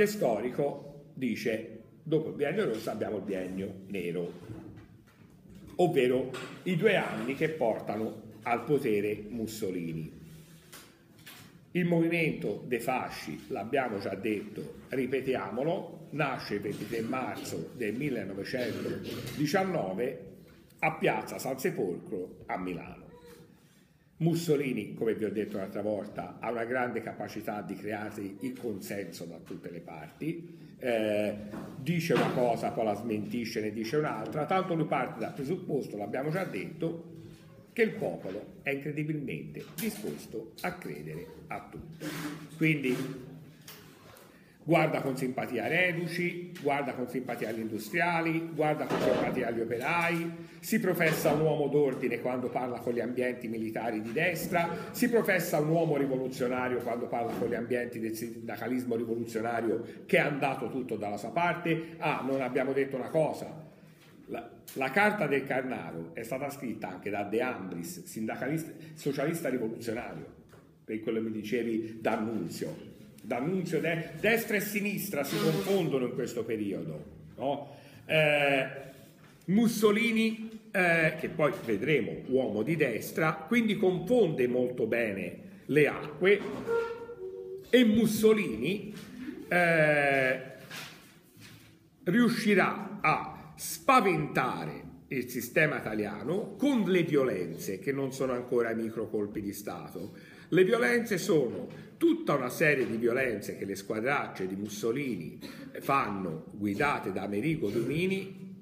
Qualche 0.01 0.17
storico 0.17 1.03
dice 1.13 1.81
dopo 2.01 2.29
il 2.29 2.35
biennio 2.35 2.65
rosso 2.65 2.89
abbiamo 2.89 3.17
il 3.17 3.21
biennio 3.21 3.81
nero, 3.89 4.31
ovvero 5.75 6.31
i 6.63 6.75
due 6.75 6.95
anni 6.95 7.35
che 7.35 7.49
portano 7.49 8.29
al 8.41 8.63
potere 8.63 9.25
Mussolini. 9.29 10.11
Il 11.73 11.85
movimento 11.85 12.63
dei 12.65 12.79
fasci, 12.79 13.43
l'abbiamo 13.49 13.99
già 13.99 14.15
detto, 14.15 14.77
ripetiamolo, 14.89 16.07
nasce 16.13 16.55
il 16.55 16.61
23 16.61 17.01
marzo 17.01 17.69
del 17.75 17.93
1919 17.93 20.25
a 20.79 20.93
Piazza 20.93 21.37
San 21.37 21.59
Sepolcro 21.59 22.37
a 22.47 22.57
Milano. 22.57 23.10
Mussolini, 24.21 24.93
come 24.93 25.15
vi 25.15 25.25
ho 25.25 25.31
detto 25.31 25.57
l'altra 25.57 25.81
volta, 25.81 26.37
ha 26.39 26.51
una 26.51 26.63
grande 26.63 27.01
capacità 27.01 27.61
di 27.61 27.75
creare 27.75 28.35
il 28.39 28.57
consenso 28.59 29.25
da 29.25 29.37
tutte 29.43 29.71
le 29.71 29.79
parti, 29.79 30.59
eh, 30.77 31.35
dice 31.77 32.13
una 32.13 32.29
cosa, 32.31 32.69
poi 32.69 32.85
la 32.85 32.95
smentisce, 32.95 33.61
ne 33.61 33.71
dice 33.71 33.97
un'altra, 33.97 34.45
tanto 34.45 34.75
lui 34.75 34.85
parte 34.85 35.19
dal 35.19 35.33
presupposto, 35.33 35.97
l'abbiamo 35.97 36.29
già 36.29 36.43
detto, 36.43 37.09
che 37.73 37.81
il 37.83 37.91
popolo 37.91 38.57
è 38.61 38.71
incredibilmente 38.71 39.63
disposto 39.75 40.51
a 40.61 40.73
credere 40.73 41.25
a 41.47 41.67
tutto. 41.71 42.05
Quindi 42.57 42.95
guarda 44.63 45.01
con 45.01 45.17
simpatia 45.17 45.63
ai 45.63 45.69
reduci, 45.69 46.51
guarda 46.61 46.93
con 46.93 47.07
simpatia 47.09 47.49
agli 47.49 47.59
industriali, 47.59 48.49
guarda 48.53 48.85
con 48.85 48.99
simpatia 48.99 49.47
agli 49.47 49.59
operai, 49.59 50.31
si 50.59 50.79
professa 50.79 51.31
un 51.31 51.41
uomo 51.41 51.67
d'ordine 51.67 52.19
quando 52.21 52.49
parla 52.49 52.77
con 52.79 52.93
gli 52.93 52.99
ambienti 52.99 53.47
militari 53.47 54.01
di 54.01 54.11
destra, 54.11 54.69
si 54.91 55.09
professa 55.09 55.59
un 55.59 55.69
uomo 55.69 55.97
rivoluzionario 55.97 56.77
quando 56.79 57.07
parla 57.07 57.33
con 57.33 57.47
gli 57.49 57.55
ambienti 57.55 57.99
del 57.99 58.15
sindacalismo 58.15 58.95
rivoluzionario 58.95 59.83
che 60.05 60.19
ha 60.19 60.27
andato 60.27 60.69
tutto 60.69 60.95
dalla 60.95 61.17
sua 61.17 61.31
parte. 61.31 61.95
Ah, 61.97 62.23
non 62.25 62.41
abbiamo 62.41 62.71
detto 62.73 62.95
una 62.95 63.09
cosa. 63.09 63.69
La, 64.27 64.49
la 64.73 64.91
carta 64.91 65.25
del 65.25 65.45
Carnaro 65.45 66.11
è 66.13 66.21
stata 66.21 66.49
scritta 66.49 66.87
anche 66.89 67.09
da 67.09 67.23
De 67.23 67.41
Ambris, 67.41 68.03
sindacalista, 68.03 68.71
socialista 68.93 69.49
rivoluzionario, 69.49 70.25
per 70.85 71.01
quello 71.01 71.19
che 71.19 71.25
mi 71.25 71.31
dicevi 71.31 71.97
D'Annunzio 71.99 72.90
D'Annunzio, 73.21 73.79
de- 73.79 74.11
destra 74.19 74.57
e 74.57 74.61
sinistra 74.61 75.23
si 75.23 75.37
confondono 75.37 76.07
in 76.07 76.13
questo 76.13 76.43
periodo. 76.43 77.03
No? 77.37 77.75
Eh, 78.05 78.67
Mussolini, 79.45 80.59
eh, 80.71 81.15
che 81.19 81.29
poi 81.29 81.53
vedremo 81.65 82.21
uomo 82.27 82.63
di 82.63 82.75
destra, 82.75 83.33
quindi 83.33 83.75
confonde 83.77 84.47
molto 84.47 84.85
bene 84.87 85.49
le 85.65 85.87
acque 85.87 86.39
e 87.69 87.85
Mussolini 87.85 88.93
eh, 89.47 90.41
riuscirà 92.03 92.99
a 93.01 93.53
spaventare 93.55 94.89
il 95.07 95.29
sistema 95.29 95.77
italiano 95.77 96.55
con 96.57 96.83
le 96.83 97.03
violenze 97.03 97.79
che 97.79 97.91
non 97.91 98.11
sono 98.13 98.33
ancora 98.33 98.73
micro 98.73 99.09
colpi 99.09 99.41
di 99.41 99.53
Stato. 99.53 100.15
Le 100.53 100.65
violenze 100.65 101.17
sono 101.17 101.69
tutta 101.95 102.35
una 102.35 102.49
serie 102.49 102.85
di 102.85 102.97
violenze 102.97 103.57
che 103.57 103.63
le 103.63 103.75
squadracce 103.75 104.47
di 104.47 104.55
Mussolini 104.57 105.39
fanno, 105.79 106.47
guidate 106.51 107.13
da 107.13 107.21
Amerigo 107.21 107.69
Domini, 107.69 108.57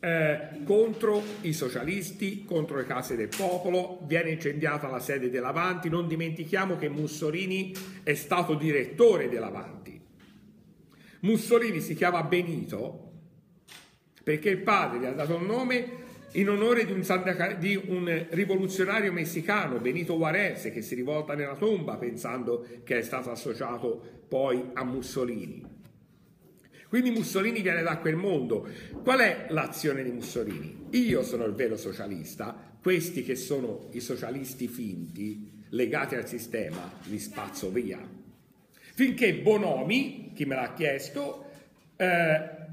eh, 0.00 0.48
contro 0.64 1.22
i 1.42 1.52
socialisti, 1.52 2.44
contro 2.44 2.78
le 2.78 2.86
case 2.86 3.14
del 3.14 3.28
popolo, 3.28 4.00
viene 4.02 4.30
incendiata 4.30 4.88
la 4.88 4.98
sede 4.98 5.30
dell'Avanti, 5.30 5.88
non 5.88 6.08
dimentichiamo 6.08 6.76
che 6.76 6.88
Mussolini 6.88 7.72
è 8.02 8.14
stato 8.14 8.54
direttore 8.54 9.28
dell'Avanti. 9.28 10.00
Mussolini 11.20 11.80
si 11.80 11.94
chiama 11.94 12.24
Benito 12.24 13.12
perché 14.24 14.50
il 14.50 14.62
padre 14.62 14.98
gli 14.98 15.04
ha 15.04 15.12
dato 15.12 15.36
il 15.36 15.44
nome 15.44 16.06
in 16.32 16.48
onore 16.48 16.84
di 16.84 16.92
un, 16.92 17.56
di 17.58 17.82
un, 17.88 18.26
rivoluzionario 18.30 19.12
messicano, 19.12 19.78
Benito 19.78 20.14
Juarez, 20.16 20.70
che 20.72 20.82
si 20.82 20.94
rivolta 20.94 21.34
nella 21.34 21.56
tomba 21.56 21.96
pensando 21.96 22.66
che 22.84 22.98
è 22.98 23.02
stato 23.02 23.30
associato 23.30 24.22
poi 24.28 24.62
a 24.74 24.84
Mussolini. 24.84 25.76
Quindi 26.88 27.10
Mussolini 27.10 27.60
viene 27.60 27.82
da 27.82 27.98
quel 27.98 28.16
mondo. 28.16 28.66
Qual 29.02 29.18
è 29.20 29.46
l'azione 29.50 30.02
di 30.02 30.10
Mussolini? 30.10 30.86
Io 30.90 31.22
sono 31.22 31.44
il 31.44 31.52
vero 31.52 31.76
socialista, 31.76 32.56
questi 32.80 33.22
che 33.22 33.34
sono 33.34 33.88
i 33.92 34.00
socialisti 34.00 34.68
finti, 34.68 35.64
legati 35.70 36.14
al 36.14 36.26
sistema, 36.26 36.90
li 37.04 37.18
spazzo 37.18 37.70
via. 37.70 38.00
Finché 38.94 39.34
Bonomi, 39.34 40.32
chi 40.34 40.44
me 40.44 40.54
l'ha 40.54 40.72
chiesto, 40.72 41.44
eh, 41.96 42.06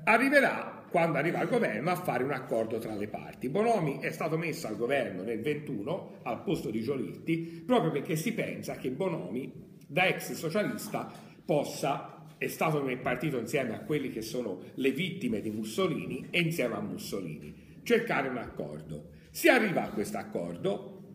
arriverà 0.04 0.75
quando 0.96 1.18
arriva 1.18 1.40
al 1.40 1.50
governo 1.50 1.92
a 1.92 1.96
fare 1.98 2.24
un 2.24 2.32
accordo 2.32 2.78
tra 2.78 2.96
le 2.96 3.10
parti. 3.10 3.50
Bonomi 3.50 4.00
è 4.00 4.12
stato 4.12 4.38
messo 4.38 4.68
al 4.68 4.78
governo 4.78 5.24
nel 5.24 5.42
21 5.42 6.20
al 6.24 6.42
posto 6.42 6.70
di 6.70 6.82
Giolitti 6.82 7.64
proprio 7.66 7.92
perché 7.92 8.16
si 8.16 8.34
pensa 8.34 8.78
che 8.78 8.92
Bonomi, 8.92 9.52
da 9.86 10.08
ex 10.08 10.32
socialista, 10.32 11.12
possa 11.44 12.24
è 12.38 12.48
stato 12.48 12.82
nel 12.82 13.00
partito 13.00 13.38
insieme 13.38 13.76
a 13.76 13.82
quelli 13.82 14.10
che 14.10 14.22
sono 14.22 14.62
le 14.76 14.92
vittime 14.92 15.42
di 15.42 15.50
Mussolini 15.50 16.28
e 16.30 16.40
insieme 16.40 16.76
a 16.76 16.80
Mussolini. 16.80 17.82
Cercare 17.84 18.30
un 18.30 18.38
accordo. 18.38 19.10
Si 19.32 19.50
arriva 19.50 19.84
a 19.84 19.90
questo 19.90 20.16
accordo, 20.16 21.10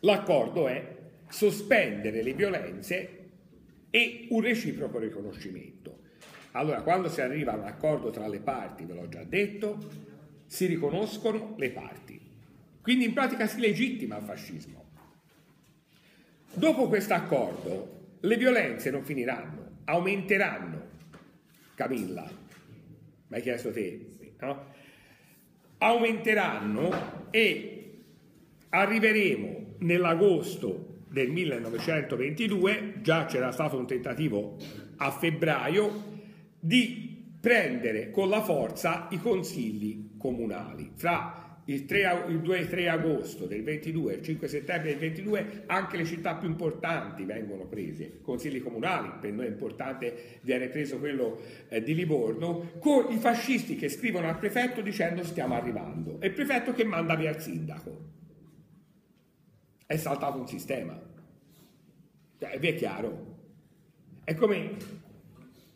l'accordo 0.00 0.66
è 0.66 0.96
sospendere 1.28 2.22
le 2.22 2.32
violenze 2.32 3.28
e 3.90 4.28
un 4.30 4.40
reciproco 4.40 4.98
riconoscimento. 4.98 6.03
Allora, 6.56 6.82
quando 6.82 7.08
si 7.08 7.20
arriva 7.20 7.52
a 7.52 7.56
un 7.56 7.64
accordo 7.64 8.10
tra 8.10 8.26
le 8.26 8.40
parti, 8.40 8.84
ve 8.84 8.94
l'ho 8.94 9.08
già 9.08 9.24
detto, 9.24 9.78
si 10.46 10.66
riconoscono 10.66 11.54
le 11.56 11.70
parti. 11.70 12.20
Quindi 12.80 13.06
in 13.06 13.12
pratica 13.12 13.46
si 13.46 13.60
legittima 13.60 14.18
il 14.18 14.24
fascismo. 14.24 14.82
Dopo 16.52 16.88
questo 16.88 17.14
accordo, 17.14 18.16
le 18.20 18.36
violenze 18.36 18.90
non 18.90 19.04
finiranno 19.04 19.64
aumenteranno. 19.84 20.92
Camilla, 21.74 22.28
mi 23.28 23.36
hai 23.36 23.42
chiesto 23.42 23.72
te, 23.72 24.06
no? 24.40 24.72
Aumenteranno 25.78 27.28
e 27.30 27.98
arriveremo 28.70 29.74
nell'agosto 29.78 30.92
del 31.08 31.30
1922, 31.30 32.94
già 33.02 33.26
c'era 33.26 33.50
stato 33.52 33.76
un 33.76 33.86
tentativo 33.86 34.56
a 34.96 35.10
febbraio, 35.10 36.12
di 36.64 37.36
prendere 37.38 38.10
con 38.10 38.30
la 38.30 38.42
forza 38.42 39.08
i 39.10 39.18
consigli 39.18 40.16
comunali. 40.16 40.92
Fra 40.94 41.60
il, 41.66 41.84
3, 41.84 42.24
il 42.28 42.40
2 42.40 42.58
e 42.58 42.68
3 42.68 42.88
agosto 42.88 43.44
del 43.44 43.62
22 43.62 44.12
e 44.12 44.16
il 44.16 44.22
5 44.22 44.48
settembre 44.48 44.90
del 44.90 44.98
22 44.98 45.64
anche 45.66 45.98
le 45.98 46.06
città 46.06 46.36
più 46.36 46.48
importanti 46.48 47.24
vengono 47.24 47.66
prese, 47.66 48.20
consigli 48.22 48.62
comunali, 48.62 49.12
per 49.20 49.32
noi 49.32 49.44
è 49.44 49.50
importante, 49.50 50.38
viene 50.40 50.68
preso 50.68 50.98
quello 50.98 51.38
eh, 51.68 51.82
di 51.82 51.94
Livorno, 51.94 52.70
con 52.78 53.12
i 53.12 53.18
fascisti 53.18 53.76
che 53.76 53.90
scrivono 53.90 54.26
al 54.26 54.38
prefetto 54.38 54.80
dicendo 54.80 55.22
stiamo 55.22 55.54
arrivando 55.54 56.18
e 56.20 56.28
il 56.28 56.32
prefetto 56.32 56.72
che 56.72 56.84
manda 56.84 57.14
via 57.14 57.28
il 57.30 57.40
sindaco. 57.40 58.12
È 59.84 59.96
saltato 59.96 60.38
un 60.38 60.48
sistema. 60.48 60.98
Cioè, 62.38 62.58
vi 62.58 62.68
è 62.68 62.74
chiaro? 62.74 63.32
È 64.24 64.34
come 64.34 65.02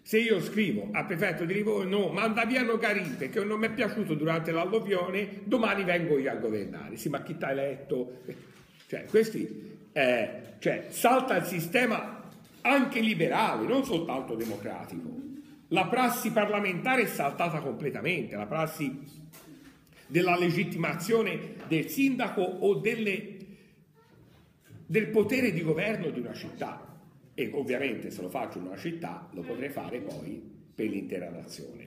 se 0.09 0.19
io 0.21 0.41
scrivo 0.41 0.89
al 0.93 1.05
prefetto 1.05 1.45
di 1.45 1.53
Livorno, 1.53 2.09
manda 2.09 2.47
via 2.47 2.63
Nogarin 2.63 3.19
perché 3.19 3.45
non 3.45 3.59
mi 3.59 3.67
è 3.67 3.71
piaciuto 3.71 4.15
durante 4.15 4.53
l'alluvione, 4.53 5.43
domani 5.45 5.85
vengo 5.85 6.19
io 6.19 6.31
a 6.31 6.37
governare. 6.37 6.97
Sì, 6.97 7.11
ma 7.11 7.23
chi 7.23 7.37
ti 7.37 7.45
ha 7.45 7.51
eletto? 7.51 8.23
Cioè, 8.87 9.05
questi, 9.05 9.77
eh, 9.93 10.31
cioè, 10.61 10.87
salta 10.89 11.37
il 11.37 11.45
sistema 11.45 12.23
anche 12.63 13.01
liberale, 13.01 13.67
non 13.67 13.85
soltanto 13.85 14.35
democratico. 14.35 15.11
La 15.69 15.89
prassi 15.89 16.33
parlamentare 16.33 17.03
è 17.03 17.07
saltata 17.07 17.61
completamente, 17.61 18.35
la 18.35 18.47
prassi 18.47 19.05
della 20.07 20.39
legittimazione 20.39 21.57
del 21.69 21.87
sindaco 21.87 22.41
o 22.41 22.77
delle, 22.77 23.37
del 24.87 25.09
potere 25.09 25.53
di 25.53 25.61
governo 25.61 26.09
di 26.09 26.21
una 26.21 26.33
città 26.33 26.88
e 27.39 27.49
ovviamente 27.53 28.11
se 28.11 28.21
lo 28.21 28.29
faccio 28.29 28.59
in 28.59 28.67
una 28.67 28.77
città 28.77 29.29
lo 29.31 29.43
potrei 29.43 29.69
fare 29.69 30.01
poi 30.01 30.43
per 30.75 30.89
l'intera 30.89 31.31
nazione. 31.31 31.87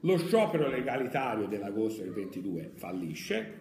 Lo 0.00 0.18
sciopero 0.18 0.68
legalitario 0.68 1.46
dell'agosto 1.46 2.02
del 2.02 2.12
22 2.12 2.72
fallisce, 2.74 3.60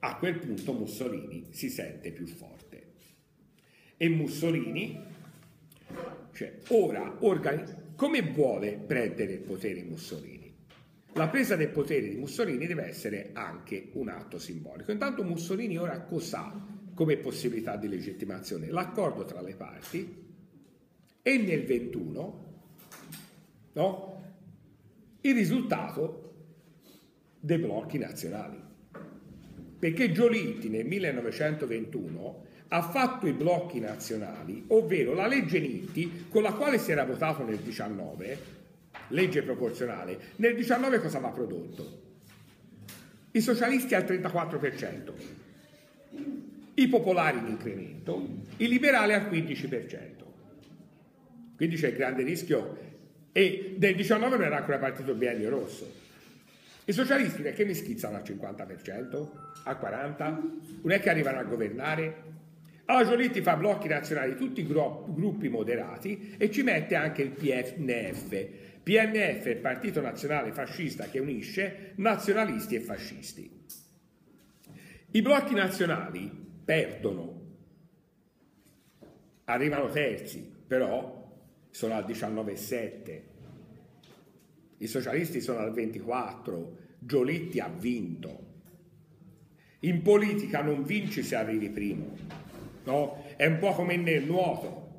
a 0.00 0.16
quel 0.16 0.38
punto 0.38 0.74
Mussolini 0.74 1.46
si 1.48 1.70
sente 1.70 2.12
più 2.12 2.26
forte. 2.26 2.82
E 3.96 4.08
Mussolini, 4.10 5.00
cioè 6.34 6.58
ora, 6.68 7.16
organi- 7.20 7.94
come 7.96 8.20
vuole 8.20 8.72
prendere 8.86 9.32
il 9.32 9.40
potere 9.40 9.82
Mussolini? 9.82 10.54
La 11.14 11.28
presa 11.28 11.56
del 11.56 11.70
potere 11.70 12.06
di 12.06 12.16
Mussolini 12.16 12.66
deve 12.66 12.84
essere 12.84 13.30
anche 13.32 13.88
un 13.94 14.10
atto 14.10 14.38
simbolico. 14.38 14.92
Intanto 14.92 15.24
Mussolini 15.24 15.78
ora 15.78 16.02
cosa 16.02 16.76
come 16.98 17.16
possibilità 17.16 17.76
di 17.76 17.86
legittimazione 17.86 18.66
l'accordo 18.70 19.24
tra 19.24 19.40
le 19.40 19.54
parti 19.54 20.16
e 21.22 21.38
nel 21.38 21.64
21 21.64 22.60
no, 23.74 24.22
il 25.20 25.32
risultato 25.32 26.32
dei 27.38 27.58
blocchi 27.58 27.98
nazionali. 27.98 28.60
Perché 29.78 30.10
Giolitti 30.10 30.68
nel 30.68 30.86
1921 30.86 32.46
ha 32.66 32.82
fatto 32.82 33.28
i 33.28 33.32
blocchi 33.32 33.78
nazionali, 33.78 34.64
ovvero 34.66 35.14
la 35.14 35.28
legge 35.28 35.60
Nitti 35.60 36.26
con 36.28 36.42
la 36.42 36.52
quale 36.52 36.78
si 36.78 36.90
era 36.90 37.04
votato 37.04 37.44
nel 37.44 37.58
19, 37.58 38.38
legge 39.10 39.42
proporzionale, 39.42 40.18
nel 40.36 40.56
19 40.56 40.98
cosa 40.98 41.20
va 41.20 41.28
prodotto? 41.28 42.02
I 43.30 43.40
socialisti 43.40 43.94
al 43.94 44.02
34%, 44.02 45.12
i 46.78 46.88
popolari 46.88 47.38
in 47.38 47.46
incremento, 47.46 48.24
i 48.58 48.68
liberali 48.68 49.12
al 49.12 49.28
15%. 49.28 49.96
Quindi 51.56 51.76
c'è 51.76 51.88
il 51.88 51.96
grande 51.96 52.22
rischio 52.22 52.86
e 53.32 53.74
del 53.76 53.96
19 53.96 54.36
non 54.36 54.44
era 54.44 54.58
ancora 54.58 54.78
partito 54.78 55.10
il 55.10 55.16
biennio 55.16 55.50
rosso. 55.50 55.92
I 56.84 56.92
socialisti 56.92 57.42
perché 57.42 57.64
mi 57.64 57.74
schizzano 57.74 58.16
al 58.16 58.22
50%, 58.22 59.28
al 59.64 59.78
40%? 59.80 60.18
Non 60.82 60.92
è 60.92 61.00
che 61.00 61.10
arrivano 61.10 61.38
a 61.38 61.42
governare? 61.42 62.36
Allora 62.84 63.04
Giolitti 63.04 63.42
fa 63.42 63.56
blocchi 63.56 63.88
nazionali, 63.88 64.36
tutti 64.36 64.64
gruppi 64.64 65.48
moderati 65.48 66.36
e 66.38 66.50
ci 66.50 66.62
mette 66.62 66.94
anche 66.94 67.22
il 67.22 67.30
PNF. 67.30 68.46
PNF 68.82 69.44
è 69.44 69.50
il 69.50 69.58
Partito 69.60 70.00
Nazionale 70.00 70.52
Fascista 70.52 71.04
che 71.10 71.18
unisce 71.18 71.92
nazionalisti 71.96 72.76
e 72.76 72.80
fascisti. 72.80 73.64
I 75.10 75.22
blocchi 75.22 75.54
nazionali 75.54 76.46
perdono, 76.68 77.40
arrivano 79.44 79.88
terzi, 79.88 80.54
però 80.66 81.26
sono 81.70 81.94
al 81.94 82.04
19,7, 82.04 83.22
i 84.76 84.86
socialisti 84.86 85.40
sono 85.40 85.60
al 85.60 85.72
24, 85.72 86.76
Giolitti 86.98 87.58
ha 87.58 87.68
vinto. 87.68 88.44
In 89.80 90.02
politica 90.02 90.60
non 90.60 90.84
vinci 90.84 91.22
se 91.22 91.36
arrivi 91.36 91.70
primo, 91.70 92.14
no? 92.84 93.24
È 93.36 93.46
un 93.46 93.56
po' 93.56 93.72
come 93.72 93.96
nel 93.96 94.24
nuoto. 94.24 94.90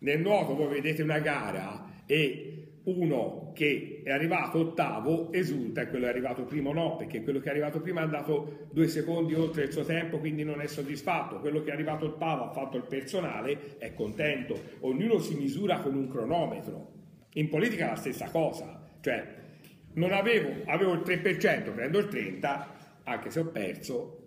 Nel 0.00 0.20
nuoto 0.20 0.54
voi 0.54 0.68
vedete 0.68 1.00
una 1.00 1.20
gara 1.20 2.02
e 2.04 2.51
uno 2.84 3.52
che 3.54 4.02
è 4.04 4.10
arrivato 4.10 4.58
ottavo 4.58 5.32
esulta 5.32 5.82
e 5.82 5.88
quello 5.88 6.06
è 6.06 6.08
arrivato 6.08 6.44
primo 6.44 6.72
no, 6.72 6.96
perché 6.96 7.22
quello 7.22 7.38
che 7.38 7.48
è 7.48 7.50
arrivato 7.50 7.80
prima 7.80 8.00
è 8.00 8.04
andato 8.04 8.68
due 8.72 8.88
secondi 8.88 9.34
oltre 9.34 9.64
il 9.64 9.72
suo 9.72 9.84
tempo, 9.84 10.18
quindi 10.18 10.42
non 10.44 10.60
è 10.60 10.66
soddisfatto. 10.66 11.38
Quello 11.38 11.62
che 11.62 11.70
è 11.70 11.74
arrivato 11.74 12.06
ottavo 12.06 12.44
ha 12.44 12.52
fatto 12.52 12.76
il 12.76 12.84
personale, 12.84 13.76
è 13.78 13.94
contento. 13.94 14.60
Ognuno 14.80 15.18
si 15.18 15.34
misura 15.34 15.80
con 15.80 15.94
un 15.94 16.08
cronometro. 16.08 16.90
In 17.34 17.48
politica 17.48 17.86
è 17.86 17.88
la 17.90 17.96
stessa 17.96 18.28
cosa, 18.30 18.88
cioè 19.00 19.40
Non 19.94 20.12
avevo, 20.12 20.62
avevo 20.64 20.92
il 20.92 21.00
3%, 21.00 21.74
prendo 21.74 21.98
il 21.98 22.06
30%, 22.06 22.66
anche 23.04 23.30
se 23.30 23.40
ho 23.40 23.46
perso, 23.46 24.21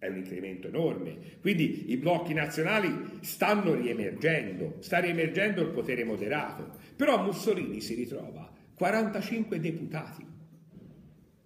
è 0.00 0.08
un 0.08 0.16
incremento 0.16 0.66
enorme. 0.66 1.16
Quindi 1.40 1.92
i 1.92 1.96
blocchi 1.98 2.32
nazionali 2.32 3.18
stanno 3.20 3.74
riemergendo, 3.74 4.76
sta 4.80 4.98
riemergendo 4.98 5.60
il 5.60 5.68
potere 5.68 6.04
moderato. 6.04 6.78
Però 6.96 7.22
Mussolini 7.22 7.80
si 7.80 7.94
ritrova 7.94 8.50
45 8.74 9.60
deputati 9.60 10.26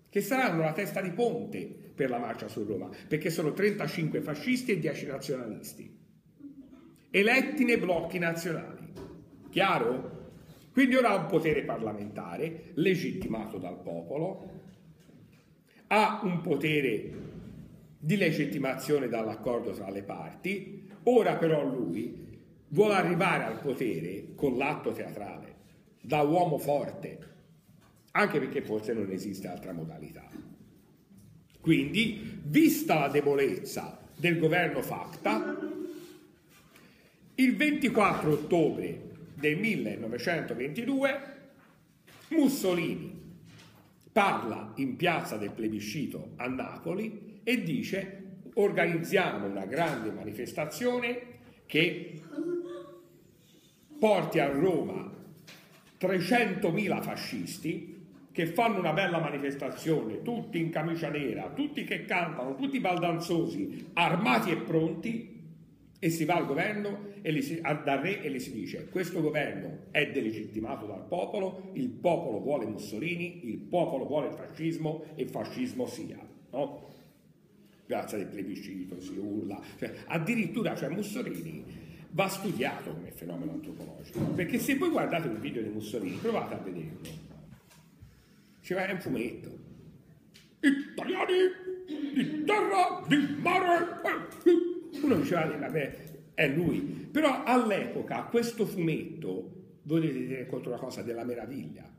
che 0.09 0.21
saranno 0.21 0.63
la 0.63 0.73
testa 0.73 1.01
di 1.01 1.11
ponte 1.11 1.67
per 1.95 2.09
la 2.09 2.19
marcia 2.19 2.47
su 2.47 2.63
Roma, 2.65 2.89
perché 3.09 3.29
sono 3.29 3.53
35 3.53 4.21
fascisti 4.21 4.71
e 4.71 4.79
10 4.79 5.07
nazionalisti, 5.07 5.99
eletti 7.11 7.65
nei 7.65 7.79
blocchi 7.79 8.19
nazionali. 8.21 8.93
Chiaro? 9.51 10.31
Quindi 10.73 10.95
ora 10.95 11.11
ha 11.11 11.17
un 11.17 11.27
potere 11.27 11.65
parlamentare 11.65 12.71
legittimato 12.75 13.59
dal 13.59 13.81
popolo, 13.81 14.51
ha 15.89 16.21
un 16.23 16.41
potere 16.41 17.34
di 18.05 18.17
legittimazione 18.19 19.09
dall'accordo 19.09 19.71
tra 19.71 19.89
le 19.89 20.03
parti, 20.03 20.87
ora 21.05 21.37
però 21.37 21.67
lui 21.67 22.39
vuole 22.69 22.95
arrivare 22.97 23.45
al 23.45 23.61
potere 23.61 24.35
con 24.35 24.59
l'atto 24.59 24.93
teatrale, 24.93 25.55
da 26.03 26.21
uomo 26.21 26.59
forte, 26.59 27.19
anche 28.11 28.39
perché 28.39 28.61
forse 28.61 28.93
non 28.93 29.11
esiste 29.11 29.49
altra 29.49 29.73
modalità. 29.73 30.29
Quindi, 31.63 32.41
vista 32.43 32.99
la 32.99 33.09
debolezza 33.09 33.99
del 34.15 34.39
governo 34.39 34.83
Facta, 34.83 35.59
il 37.37 37.57
24 37.57 38.31
ottobre 38.33 39.01
del 39.33 39.57
1922 39.57 41.21
Mussolini 42.29 43.23
parla 44.13 44.73
in 44.77 44.95
piazza 44.95 45.39
del 45.39 45.53
plebiscito 45.53 46.33
a 46.37 46.47
Napoli 46.49 47.24
e 47.45 47.63
dice 47.63 48.23
organizziamo 48.55 49.47
una 49.47 49.67
grande 49.67 50.11
manifestazione 50.11 51.21
che 51.67 52.21
porti 53.99 54.39
a 54.39 54.49
Roma 54.49 55.11
300.000 56.01 57.03
fascisti 57.03 57.93
che 58.33 58.47
fanno 58.47 58.81
una 58.81 58.93
bella 58.93 59.21
manifestazione, 59.21 60.23
tutti 60.23 60.59
in 60.59 60.71
camicia 60.71 61.09
nera, 61.09 61.53
tutti 61.55 61.85
che 61.85 62.05
cantano, 62.05 62.57
tutti 62.57 62.81
baldanzosi, 62.81 63.91
armati 63.93 64.51
e 64.51 64.57
pronti, 64.57 65.35
e 66.05 66.11
si 66.11 66.27
va 66.27 66.35
al 66.35 66.45
governo 66.45 67.13
e 67.23 67.41
si, 67.41 67.61
dal 67.63 67.99
re 68.01 68.21
e 68.21 68.31
gli 68.31 68.39
si 68.39 68.53
dice 68.53 68.89
questo 68.91 69.23
governo 69.23 69.87
è 69.91 70.11
delegittimato 70.11 70.85
dal 70.85 71.07
popolo, 71.07 71.71
il 71.73 71.89
popolo 71.89 72.41
vuole 72.41 72.67
Mussolini, 72.67 73.49
il 73.49 73.57
popolo 73.57 74.05
vuole 74.05 74.27
il 74.27 74.35
fascismo 74.35 75.05
e 75.15 75.25
fascismo 75.25 75.87
sia. 75.87 76.19
No? 76.51 76.94
Piazza 77.87 78.17
del 78.17 78.27
plebiscito, 78.27 79.01
si 79.01 79.17
urla, 79.19 79.61
cioè, 79.79 79.93
addirittura 80.07 80.75
cioè, 80.75 80.89
Mussolini 80.89 81.65
va 82.11 82.29
studiato 82.29 82.93
come 82.93 83.11
fenomeno 83.11 83.53
antropologico, 83.53 84.21
perché 84.35 84.59
se 84.59 84.77
voi 84.77 84.91
guardate 84.91 85.29
un 85.29 85.41
video 85.41 85.63
di 85.63 85.69
Mussolini, 85.69 86.17
provate 86.17 86.55
a 86.55 86.59
vederlo, 86.59 87.01
cioè, 88.61 88.87
è 88.87 88.93
un 88.93 89.01
fumetto, 89.01 89.59
italiani 90.61 91.33
di 92.15 92.45
terra, 92.45 93.05
di 93.07 93.37
mare, 93.41 94.01
uno 95.03 95.17
diceva, 95.17 95.45
vabbè, 95.45 95.97
è 96.35 96.49
lui, 96.49 96.81
però 96.81 97.45
all'epoca 97.45 98.23
questo 98.23 98.65
fumetto, 98.65 99.53
voi 99.83 100.01
dovete 100.01 100.27
tenere 100.27 100.47
conto 100.47 100.71
una 100.71 100.79
cosa 100.79 101.03
della 101.03 101.25
meraviglia, 101.25 101.93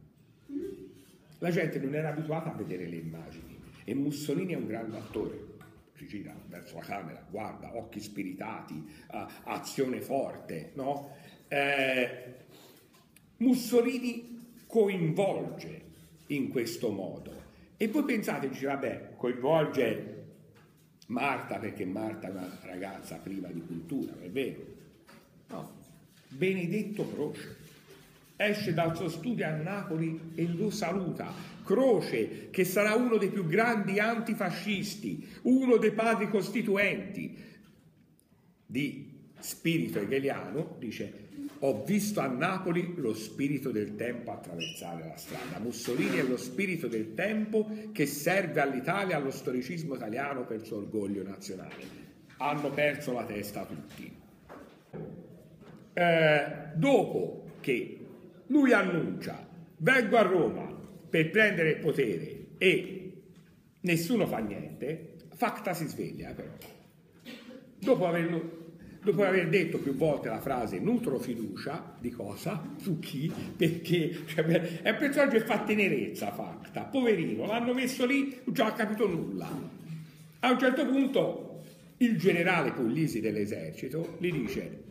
la 1.40 1.52
gente 1.52 1.78
non 1.80 1.94
era 1.94 2.10
abituata 2.10 2.52
a 2.52 2.56
vedere 2.56 2.88
le 2.88 2.96
immagini 2.96 3.60
e 3.84 3.94
Mussolini 3.94 4.54
è 4.54 4.56
un 4.56 4.66
grande 4.66 4.98
attore 4.98 5.54
si 5.96 6.08
gira 6.08 6.36
verso 6.48 6.76
la 6.76 6.84
camera, 6.84 7.26
guarda, 7.30 7.76
occhi 7.76 8.00
spiritati, 8.00 8.74
uh, 9.12 9.26
azione 9.44 10.02
forte, 10.02 10.72
no? 10.76 11.16
Eh, 11.48 12.36
Mussolini 13.38 14.54
coinvolge 14.68 15.84
in 16.28 16.50
questo 16.50 16.92
modo. 16.92 17.44
E 17.78 17.88
voi 17.88 18.04
pensate, 18.04 18.50
dice, 18.50 18.66
vabbè, 18.66 19.16
coinvolge 19.16 20.14
Marta 21.08 21.60
perché 21.60 21.86
Marta 21.86 22.28
è 22.28 22.32
una 22.32 22.60
ragazza 22.64 23.18
priva 23.18 23.48
di 23.50 23.62
cultura, 23.62 24.14
è 24.20 24.30
vero? 24.30 24.66
No. 25.48 25.84
Benedetto 26.30 27.08
Croce 27.08 27.65
esce 28.36 28.74
dal 28.74 28.96
suo 28.96 29.10
studio 29.10 29.46
a 29.46 29.52
Napoli 29.52 30.32
e 30.36 30.48
lo 30.48 30.70
saluta. 30.70 31.32
Croce, 31.64 32.50
che 32.52 32.64
sarà 32.64 32.94
uno 32.96 33.18
dei 33.18 33.30
più 33.30 33.46
grandi 33.46 34.00
antifascisti, 34.00 35.28
uno 35.44 35.78
dei 35.78 35.92
padri 35.92 36.30
costituenti 36.30 37.36
di 38.66 39.14
spirito 39.40 40.00
hegeliano, 40.00 40.76
dice 40.80 41.24
ho 41.60 41.84
visto 41.84 42.20
a 42.20 42.28
Napoli 42.28 42.94
lo 42.98 43.14
spirito 43.14 43.72
del 43.72 43.96
tempo 43.96 44.32
attraversare 44.32 45.08
la 45.08 45.16
strada. 45.16 45.60
Mussolini 45.60 46.18
è 46.18 46.24
lo 46.24 46.38
spirito 46.38 46.88
del 46.88 47.14
tempo 47.14 47.68
che 47.92 48.06
serve 48.06 48.62
all'Italia, 48.62 49.16
allo 49.16 49.32
storicismo 49.32 49.96
italiano 49.96 50.46
per 50.46 50.60
il 50.60 50.66
suo 50.66 50.78
orgoglio 50.78 51.24
nazionale. 51.24 52.04
Hanno 52.38 52.70
perso 52.72 53.14
la 53.14 53.24
testa 53.24 53.66
tutti. 53.66 54.14
Eh, 55.94 56.46
dopo 56.76 57.52
che 57.62 57.95
lui 58.48 58.74
annuncia, 58.74 59.48
vengo 59.78 60.18
a 60.18 60.22
Roma 60.22 60.74
per 61.10 61.30
prendere 61.30 61.72
il 61.72 61.78
potere 61.78 62.46
e 62.58 63.22
nessuno 63.82 64.28
fa 64.28 64.40
niente, 64.40 65.14
Facta 65.36 65.74
si 65.74 65.86
sveglia 65.86 66.32
però. 66.32 66.54
Dopo 67.78 68.08
averlo 68.08 68.64
dopo 69.06 69.24
aver 69.24 69.48
detto 69.50 69.78
più 69.78 69.94
volte 69.94 70.30
la 70.30 70.40
frase 70.40 70.80
nutro 70.80 71.20
fiducia, 71.20 71.96
di 72.00 72.10
cosa? 72.10 72.74
Su 72.78 72.98
chi? 73.00 73.32
Perché 73.56 74.26
cioè, 74.26 74.44
è 74.82 74.90
un 74.90 74.98
personaggio 74.98 75.38
che 75.38 75.46
fa 75.46 75.60
tenerezza 75.60 76.32
Facta, 76.32 76.84
poverino, 76.86 77.46
l'hanno 77.46 77.74
messo 77.74 78.06
lì, 78.06 78.42
non 78.44 78.56
ci 78.56 78.62
ha 78.62 78.74
capito 78.74 79.08
nulla. 79.08 79.48
A 80.40 80.52
un 80.52 80.60
certo 80.60 80.86
punto 80.88 81.62
il 81.98 82.18
generale 82.18 82.72
Puglisi 82.72 83.22
dell'esercito 83.22 84.18
gli 84.20 84.32
dice 84.32 84.85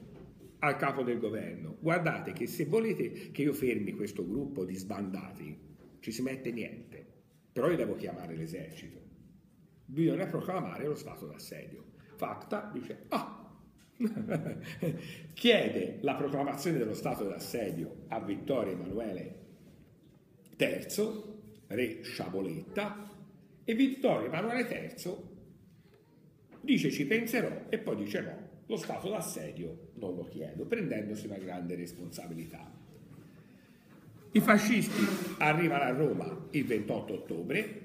al 0.65 0.77
capo 0.77 1.03
del 1.03 1.19
governo, 1.19 1.77
guardate 1.81 2.33
che 2.33 2.47
se 2.47 2.65
volete 2.65 3.31
che 3.31 3.43
io 3.43 3.53
fermi 3.53 3.93
questo 3.93 4.27
gruppo 4.27 4.65
di 4.65 4.75
sbandati, 4.75 5.59
ci 6.01 6.11
si 6.11 6.23
mette 6.23 6.51
niente, 6.53 7.07
però 7.53 7.71
io 7.71 7.77
devo 7.77 7.97
chiamare 7.97 8.35
l'esercito. 8.35 9.01
Bisogna 9.85 10.27
proclamare 10.27 10.87
lo 10.87 10.95
stato 10.95 11.27
d'assedio. 11.27 11.85
Facta 12.17 12.71
dice, 12.73 13.05
ah, 13.09 13.55
chiede 15.35 15.99
la 16.01 16.15
proclamazione 16.15 16.79
dello 16.79 16.95
stato 16.95 17.25
d'assedio 17.25 18.05
a 18.09 18.21
Vittorio 18.21 18.73
Emanuele 18.73 19.43
III, 20.57 21.23
re 21.69 22.03
Sciaboletta, 22.03 23.11
e 23.65 23.75
Vittorio 23.75 24.27
Emanuele 24.27 24.67
III 24.69 25.33
dice 26.65 26.91
ci 26.91 27.07
penserò 27.07 27.67
e 27.69 27.79
poi 27.79 27.97
dice 27.97 28.21
no, 28.21 28.44
lo 28.67 28.77
stato 28.77 29.11
d'assedio 29.11 29.91
non 29.95 30.15
lo 30.15 30.25
chiedo, 30.29 30.65
prendendosi 30.65 31.27
una 31.27 31.39
grande 31.39 31.75
responsabilità. 31.75 32.71
I 34.33 34.41
fascisti 34.41 35.05
arrivano 35.39 35.85
a 35.85 35.91
Roma 35.91 36.47
il 36.51 36.65
28 36.65 37.13
ottobre, 37.13 37.81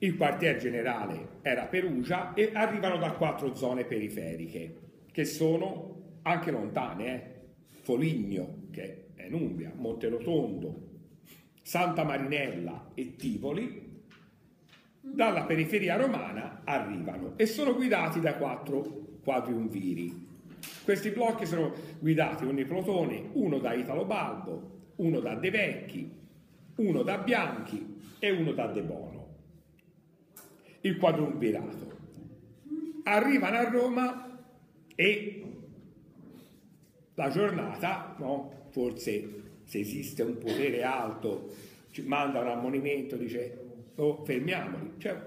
il 0.00 0.16
quartier 0.16 0.58
generale 0.58 1.38
era 1.42 1.64
Perugia 1.64 2.34
e 2.34 2.50
arrivano 2.52 2.98
da 2.98 3.12
quattro 3.12 3.54
zone 3.54 3.84
periferiche 3.84 4.86
che 5.10 5.24
sono 5.24 6.18
anche 6.22 6.50
lontane, 6.50 7.14
eh? 7.14 7.36
Foligno, 7.82 8.66
che 8.70 9.06
è 9.14 9.24
in 9.24 9.34
Umbria, 9.34 9.72
Monterotondo, 9.74 10.86
Santa 11.62 12.04
Marinella 12.04 12.90
e 12.94 13.16
Tivoli, 13.16 14.02
dalla 15.00 15.44
periferia 15.44 15.96
romana 15.96 16.60
arrivano 16.64 17.32
e 17.36 17.46
sono 17.46 17.74
guidati 17.74 18.20
da 18.20 18.34
quattro 18.34 19.07
quadriumviri. 19.28 20.26
Questi 20.84 21.10
blocchi 21.10 21.44
sono 21.44 21.74
guidati 21.98 22.46
ogni 22.46 22.64
plotone, 22.64 23.28
uno 23.34 23.58
da 23.58 23.74
Italo 23.74 24.06
Balbo, 24.06 24.76
uno 24.96 25.20
da 25.20 25.34
De 25.34 25.50
Vecchi, 25.50 26.10
uno 26.76 27.02
da 27.02 27.18
Bianchi 27.18 27.96
e 28.18 28.30
uno 28.30 28.52
da 28.52 28.68
De 28.68 28.82
Bono. 28.82 29.26
Il 30.80 30.96
quadriumvirato. 30.96 31.96
Arrivano 33.02 33.56
a 33.58 33.68
Roma 33.68 34.40
e 34.94 35.44
la 37.12 37.28
giornata, 37.28 38.16
no? 38.18 38.68
forse 38.70 39.42
se 39.64 39.80
esiste 39.80 40.22
un 40.22 40.38
potere 40.38 40.82
alto, 40.84 41.52
ci 41.90 42.00
manda 42.00 42.40
un 42.40 42.48
ammonimento, 42.48 43.16
dice 43.16 43.58
oh, 43.96 44.24
fermiamoli, 44.24 44.94
c'è 44.96 45.20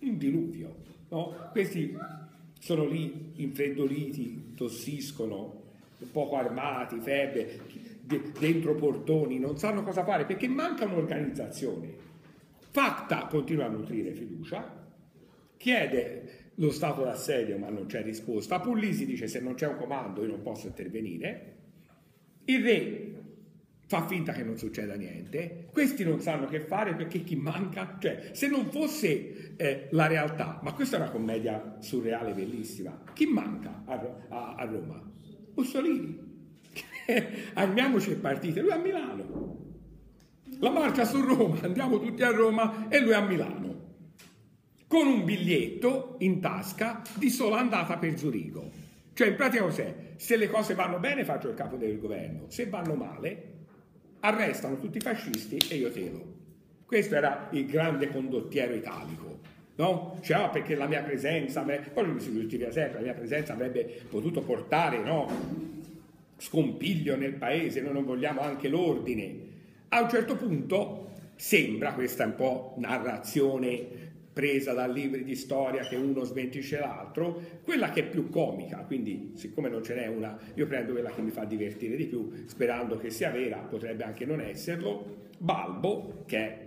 un 0.00 0.18
diluvio. 0.18 0.76
No? 1.08 1.48
Questi 1.52 1.96
sono 2.58 2.86
lì 2.86 3.32
infreddoliti, 3.36 4.54
tossiscono, 4.54 5.62
poco 6.12 6.36
armati, 6.36 6.98
febbre, 7.00 7.60
dentro 8.38 8.74
portoni, 8.74 9.38
non 9.38 9.58
sanno 9.58 9.82
cosa 9.82 10.04
fare 10.04 10.24
perché 10.24 10.48
manca 10.48 10.84
un'organizzazione. 10.84 12.06
Facta 12.70 13.26
continua 13.26 13.66
a 13.66 13.68
nutrire 13.68 14.12
fiducia, 14.12 14.86
chiede 15.56 16.50
lo 16.56 16.70
stato 16.70 17.02
d'assedio 17.02 17.58
ma 17.58 17.68
non 17.68 17.86
c'è 17.86 18.02
risposta, 18.02 18.60
Pullisi 18.60 19.06
dice 19.06 19.28
se 19.28 19.40
non 19.40 19.54
c'è 19.54 19.66
un 19.66 19.76
comando 19.76 20.22
io 20.22 20.30
non 20.30 20.42
posso 20.42 20.66
intervenire, 20.66 21.56
il 22.44 22.62
re 22.62 23.17
fa 23.88 24.06
finta 24.06 24.32
che 24.32 24.44
non 24.44 24.58
succeda 24.58 24.94
niente, 24.96 25.68
questi 25.72 26.04
non 26.04 26.20
sanno 26.20 26.46
che 26.46 26.60
fare 26.60 26.94
perché 26.94 27.24
chi 27.24 27.36
manca, 27.36 27.96
cioè 27.98 28.32
se 28.32 28.46
non 28.46 28.66
fosse 28.66 29.56
eh, 29.56 29.88
la 29.92 30.06
realtà, 30.06 30.60
ma 30.62 30.74
questa 30.74 30.98
è 30.98 31.00
una 31.00 31.08
commedia 31.08 31.76
surreale 31.78 32.34
bellissima, 32.34 33.02
chi 33.14 33.24
manca 33.24 33.84
a, 33.86 34.26
a, 34.28 34.54
a 34.56 34.64
Roma? 34.66 35.02
Mussolini. 35.54 36.26
Andiamoci 37.54 38.10
al 38.10 38.16
partito, 38.16 38.60
lui 38.60 38.72
a 38.72 38.76
Milano. 38.76 39.56
La 40.60 40.70
marcia 40.70 41.06
su 41.06 41.22
Roma, 41.22 41.58
andiamo 41.62 41.98
tutti 41.98 42.22
a 42.22 42.30
Roma 42.30 42.88
e 42.90 43.00
lui 43.00 43.14
a 43.14 43.22
Milano. 43.22 43.76
Con 44.86 45.06
un 45.06 45.24
biglietto 45.24 46.16
in 46.18 46.40
tasca 46.40 47.00
di 47.16 47.30
sola 47.30 47.58
andata 47.58 47.96
per 47.96 48.18
Zurigo. 48.18 48.70
Cioè 49.14 49.28
in 49.28 49.34
pratica 49.34 49.62
cos'è? 49.62 50.12
Se 50.16 50.36
le 50.36 50.50
cose 50.50 50.74
vanno 50.74 50.98
bene 50.98 51.24
faccio 51.24 51.48
il 51.48 51.54
capo 51.54 51.76
del 51.76 51.98
governo, 51.98 52.44
se 52.48 52.68
vanno 52.68 52.94
male 52.94 53.56
arrestano 54.20 54.78
tutti 54.78 54.98
i 54.98 55.00
fascisti 55.00 55.58
e 55.68 55.76
io 55.76 55.90
telo. 55.90 56.36
Questo 56.84 57.14
era 57.14 57.48
il 57.52 57.66
grande 57.66 58.10
condottiero 58.10 58.74
italico. 58.74 59.38
No? 59.76 60.18
Cioè, 60.22 60.38
ah, 60.38 60.48
perché 60.48 60.74
la 60.74 60.86
mia 60.86 61.02
presenza, 61.02 61.62
poi 61.62 62.06
lui 62.06 62.20
si 62.20 62.32
giustifica 62.32 62.70
sempre, 62.72 62.98
la 62.98 63.04
mia 63.04 63.14
presenza 63.14 63.52
avrebbe 63.52 64.02
potuto 64.08 64.40
portare 64.40 64.98
no, 64.98 65.30
scompiglio 66.36 67.16
nel 67.16 67.34
paese, 67.34 67.80
noi 67.80 67.92
non 67.92 68.04
vogliamo 68.04 68.40
anche 68.40 68.68
l'ordine. 68.68 69.46
A 69.90 70.02
un 70.02 70.08
certo 70.08 70.36
punto 70.36 71.10
sembra, 71.36 71.92
questa 71.92 72.24
un 72.24 72.34
po' 72.34 72.74
narrazione 72.78 74.07
presa 74.38 74.72
da 74.72 74.86
libri 74.86 75.24
di 75.24 75.34
storia 75.34 75.82
che 75.88 75.96
uno 75.96 76.22
smentisce 76.22 76.78
l'altro, 76.78 77.42
quella 77.64 77.90
che 77.90 78.02
è 78.02 78.08
più 78.08 78.30
comica, 78.30 78.84
quindi 78.86 79.32
siccome 79.34 79.68
non 79.68 79.82
ce 79.82 79.96
n'è 79.96 80.06
una, 80.06 80.38
io 80.54 80.64
prendo 80.68 80.92
quella 80.92 81.10
che 81.10 81.22
mi 81.22 81.30
fa 81.30 81.42
divertire 81.44 81.96
di 81.96 82.06
più, 82.06 82.44
sperando 82.46 82.96
che 82.98 83.10
sia 83.10 83.32
vera, 83.32 83.56
potrebbe 83.56 84.04
anche 84.04 84.24
non 84.24 84.40
esserlo, 84.40 85.26
Balbo, 85.38 86.22
che 86.24 86.36
è 86.38 86.66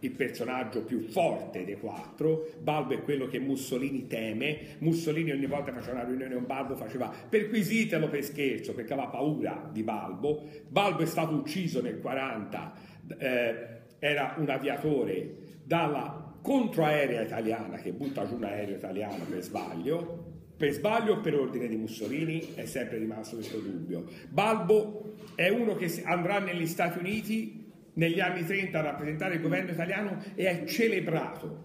il 0.00 0.10
personaggio 0.10 0.82
più 0.82 0.98
forte 1.02 1.64
dei 1.64 1.78
quattro, 1.78 2.48
Balbo 2.60 2.94
è 2.94 3.02
quello 3.02 3.28
che 3.28 3.38
Mussolini 3.38 4.08
teme, 4.08 4.58
Mussolini 4.78 5.30
ogni 5.30 5.46
volta 5.46 5.70
che 5.70 5.78
faceva 5.78 5.98
una 6.00 6.08
riunione 6.08 6.34
con 6.34 6.44
Balbo 6.44 6.74
faceva 6.74 7.08
perquisitelo 7.28 8.08
per 8.08 8.24
scherzo, 8.24 8.74
perché 8.74 8.94
aveva 8.94 9.10
paura 9.10 9.70
di 9.72 9.84
Balbo, 9.84 10.42
Balbo 10.66 11.02
è 11.02 11.06
stato 11.06 11.36
ucciso 11.36 11.80
nel 11.80 12.00
40, 12.00 12.72
eh, 13.16 13.66
era 14.00 14.34
un 14.38 14.50
aviatore 14.50 15.34
dalla 15.62 16.25
controaerea 16.46 17.22
italiana 17.22 17.76
che 17.78 17.90
butta 17.90 18.24
giù 18.24 18.36
un 18.36 18.44
aereo 18.44 18.76
italiano 18.76 19.24
per 19.24 19.42
sbaglio, 19.42 20.34
per 20.56 20.70
sbaglio 20.70 21.14
o 21.14 21.20
per 21.20 21.34
ordine 21.34 21.66
di 21.66 21.74
Mussolini 21.74 22.54
è 22.54 22.66
sempre 22.66 22.98
rimasto 22.98 23.34
questo 23.34 23.58
dubbio. 23.58 24.04
Balbo 24.28 25.14
è 25.34 25.48
uno 25.48 25.74
che 25.74 26.02
andrà 26.04 26.38
negli 26.38 26.68
Stati 26.68 27.00
Uniti 27.00 27.64
negli 27.94 28.20
anni 28.20 28.44
30 28.44 28.78
a 28.78 28.82
rappresentare 28.82 29.34
il 29.34 29.40
governo 29.40 29.72
italiano 29.72 30.22
e 30.36 30.46
è 30.46 30.64
celebrato. 30.66 31.64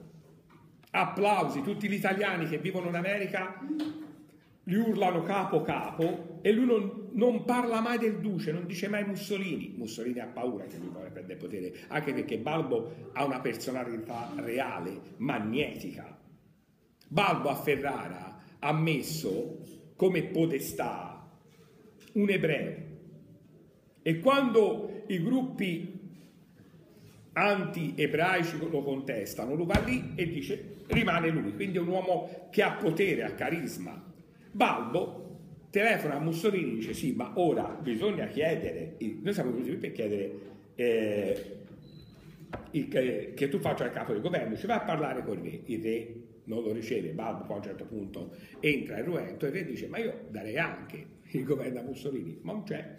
Applausi, 0.89 1.61
tutti 1.61 1.87
gli 1.87 1.93
italiani 1.93 2.47
che 2.47 2.57
vivono 2.57 2.87
in 2.87 2.95
America 2.95 3.59
gli 4.63 4.75
urlano 4.75 5.23
capo 5.23 5.61
capo 5.61 6.39
e 6.41 6.51
lui 6.51 6.65
non, 6.65 7.09
non, 7.13 7.43
parla 7.45 7.81
mai 7.81 7.97
del 7.97 8.19
duce, 8.19 8.51
non 8.51 8.65
dice 8.65 8.87
mai 8.87 9.05
Mussolini. 9.05 9.73
Mussolini 9.77 10.19
ha 10.19 10.27
paura 10.27 10.65
che 10.65 10.77
lui 10.77 10.89
vuole 10.89 11.09
prendere 11.09 11.39
potere, 11.39 11.73
anche 11.87 12.13
perché 12.13 12.37
Balbo 12.37 13.09
ha 13.13 13.25
una 13.25 13.39
personalità 13.39 14.31
reale, 14.35 15.15
magnetica. 15.17 16.19
Balbo 17.07 17.49
a 17.49 17.55
Ferrara 17.55 18.39
ha 18.59 18.73
messo 18.73 19.59
come 19.95 20.23
podestà 20.23 21.29
un 22.13 22.29
ebreo 22.29 22.89
e 24.03 24.19
quando 24.19 25.03
i 25.07 25.21
gruppi 25.21 25.99
anti-ebraici 27.33 28.57
lo 28.57 28.81
contestano, 28.81 29.53
lui 29.53 29.65
va 29.65 29.79
lì 29.79 30.13
e 30.15 30.27
dice 30.27 30.75
rimane 30.87 31.29
lui, 31.29 31.53
quindi 31.53 31.77
è 31.77 31.81
un 31.81 31.87
uomo 31.87 32.47
che 32.49 32.63
ha 32.63 32.73
potere, 32.73 33.23
ha 33.23 33.33
carisma, 33.33 34.10
Balbo 34.51 35.21
telefona 35.69 36.15
a 36.15 36.19
Mussolini 36.19 36.71
e 36.71 36.75
dice 36.75 36.93
sì, 36.93 37.13
ma 37.13 37.31
ora 37.35 37.77
bisogna 37.81 38.27
chiedere, 38.27 38.97
noi 38.99 39.33
siamo 39.33 39.51
venuti 39.51 39.69
qui 39.69 39.77
per 39.77 39.91
chiedere 39.93 40.31
eh, 40.75 41.57
il, 42.71 42.87
che, 42.87 43.33
che, 43.35 43.49
tu 43.49 43.59
faccia 43.59 43.85
il 43.85 43.91
capo 43.91 44.11
del 44.11 44.21
governo, 44.21 44.55
ci 44.57 44.67
va 44.67 44.75
a 44.75 44.81
parlare 44.81 45.23
con 45.23 45.37
il 45.37 45.51
re, 45.51 45.61
il 45.65 45.81
re 45.81 46.13
non 46.43 46.63
lo 46.63 46.73
riceve, 46.73 47.11
Balbo 47.11 47.43
poi 47.43 47.53
a 47.53 47.57
un 47.57 47.63
certo 47.63 47.85
punto 47.85 48.35
entra 48.59 48.97
in 48.97 49.05
ruento 49.05 49.45
e 49.45 49.49
il 49.49 49.55
re 49.55 49.65
dice 49.65 49.87
ma 49.87 49.97
io 49.99 50.25
darei 50.29 50.57
anche 50.57 51.05
il 51.31 51.43
governo 51.45 51.79
a 51.79 51.83
Mussolini, 51.83 52.39
ma 52.41 52.51
non 52.51 52.63
c'è 52.63 52.97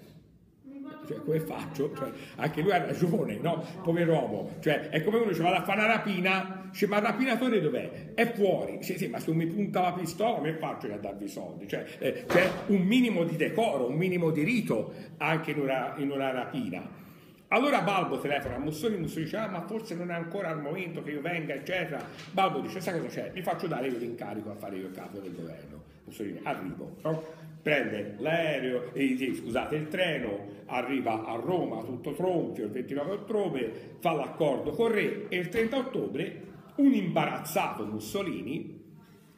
cioè, 1.07 1.18
come 1.22 1.40
faccio? 1.40 1.94
Cioè, 1.94 2.11
anche 2.36 2.62
lui 2.62 2.72
ha 2.72 2.84
ragione, 2.84 3.36
no? 3.36 3.64
Pover'uomo. 3.82 4.57
Cioè, 4.61 4.88
è 4.88 5.03
come 5.03 5.18
uno 5.18 5.34
ci 5.34 5.40
va 5.40 5.57
a 5.57 5.62
fare 5.62 5.80
una 5.80 5.88
rapina, 5.88 6.61
dice, 6.73 6.87
ma 6.89 6.97
il 6.97 7.03
rapinatore 7.03 7.61
dov'è? 7.61 8.14
È 8.14 8.33
fuori. 8.33 8.79
Dice, 8.79 8.99
sì, 8.99 9.07
ma 9.07 9.20
se 9.20 9.33
mi 9.33 9.47
punta 9.47 9.83
la 9.83 9.93
pistola, 9.93 10.37
come 10.37 10.55
faccio 10.55 10.93
a 10.93 10.97
darvi 10.97 11.25
i 11.25 11.29
soldi? 11.29 11.68
Cioè, 11.68 11.85
eh, 11.99 12.25
c'è 12.27 12.51
un 12.66 12.83
minimo 12.83 13.23
di 13.25 13.37
decoro, 13.37 13.89
un 13.89 13.95
minimo 13.95 14.31
di 14.31 14.43
rito 14.43 14.93
anche 15.18 15.53
in 15.53 15.61
una, 15.61 15.95
in 15.99 16.11
una 16.11 16.33
rapina. 16.33 17.01
Allora 17.49 17.83
Balbo 17.83 18.18
telefona 18.18 18.57
a 18.57 18.59
Mussolini, 18.59 19.03
Mussolini 19.03 19.25
dice, 19.27 19.37
ah, 19.37 19.47
ma 19.47 19.61
forse 19.66 19.95
non 19.95 20.11
è 20.11 20.14
ancora 20.14 20.51
il 20.51 20.59
momento 20.59 21.03
che 21.03 21.11
io 21.11 21.20
venga, 21.20 21.55
eccetera. 21.55 22.03
Balbo 22.33 22.61
dice, 22.61 22.81
sai 22.81 22.99
cosa 22.99 23.20
c'è? 23.20 23.31
Mi 23.35 23.43
faccio 23.43 23.66
dare 23.66 23.89
io 23.89 23.99
l'incarico 23.99 24.51
a 24.51 24.55
fare 24.55 24.77
io 24.77 24.87
il 24.87 24.95
capo 24.95 25.18
del 25.18 25.35
governo. 25.35 25.83
Mussolini, 26.05 26.41
arrivo. 26.43 26.97
No? 27.03 27.41
prende 27.62 28.16
l'aereo, 28.18 28.93
eh, 28.93 29.35
scusate, 29.35 29.77
il 29.77 29.89
treno, 29.89 30.47
arriva 30.66 31.25
a 31.25 31.37
Roma 31.37 31.83
tutto 31.85 32.12
tronfio 32.12 32.64
il 32.64 32.70
29 32.73 33.12
ottobre, 33.12 33.73
fa 34.01 34.12
l'accordo 34.12 34.73
con 34.73 34.91
re 34.91 35.29
e 35.29 35.37
il 35.37 35.49
30 35.49 35.77
ottobre 35.77 36.51
un 36.83 36.93
imbarazzato 36.93 37.87
Mussolini 37.87 38.80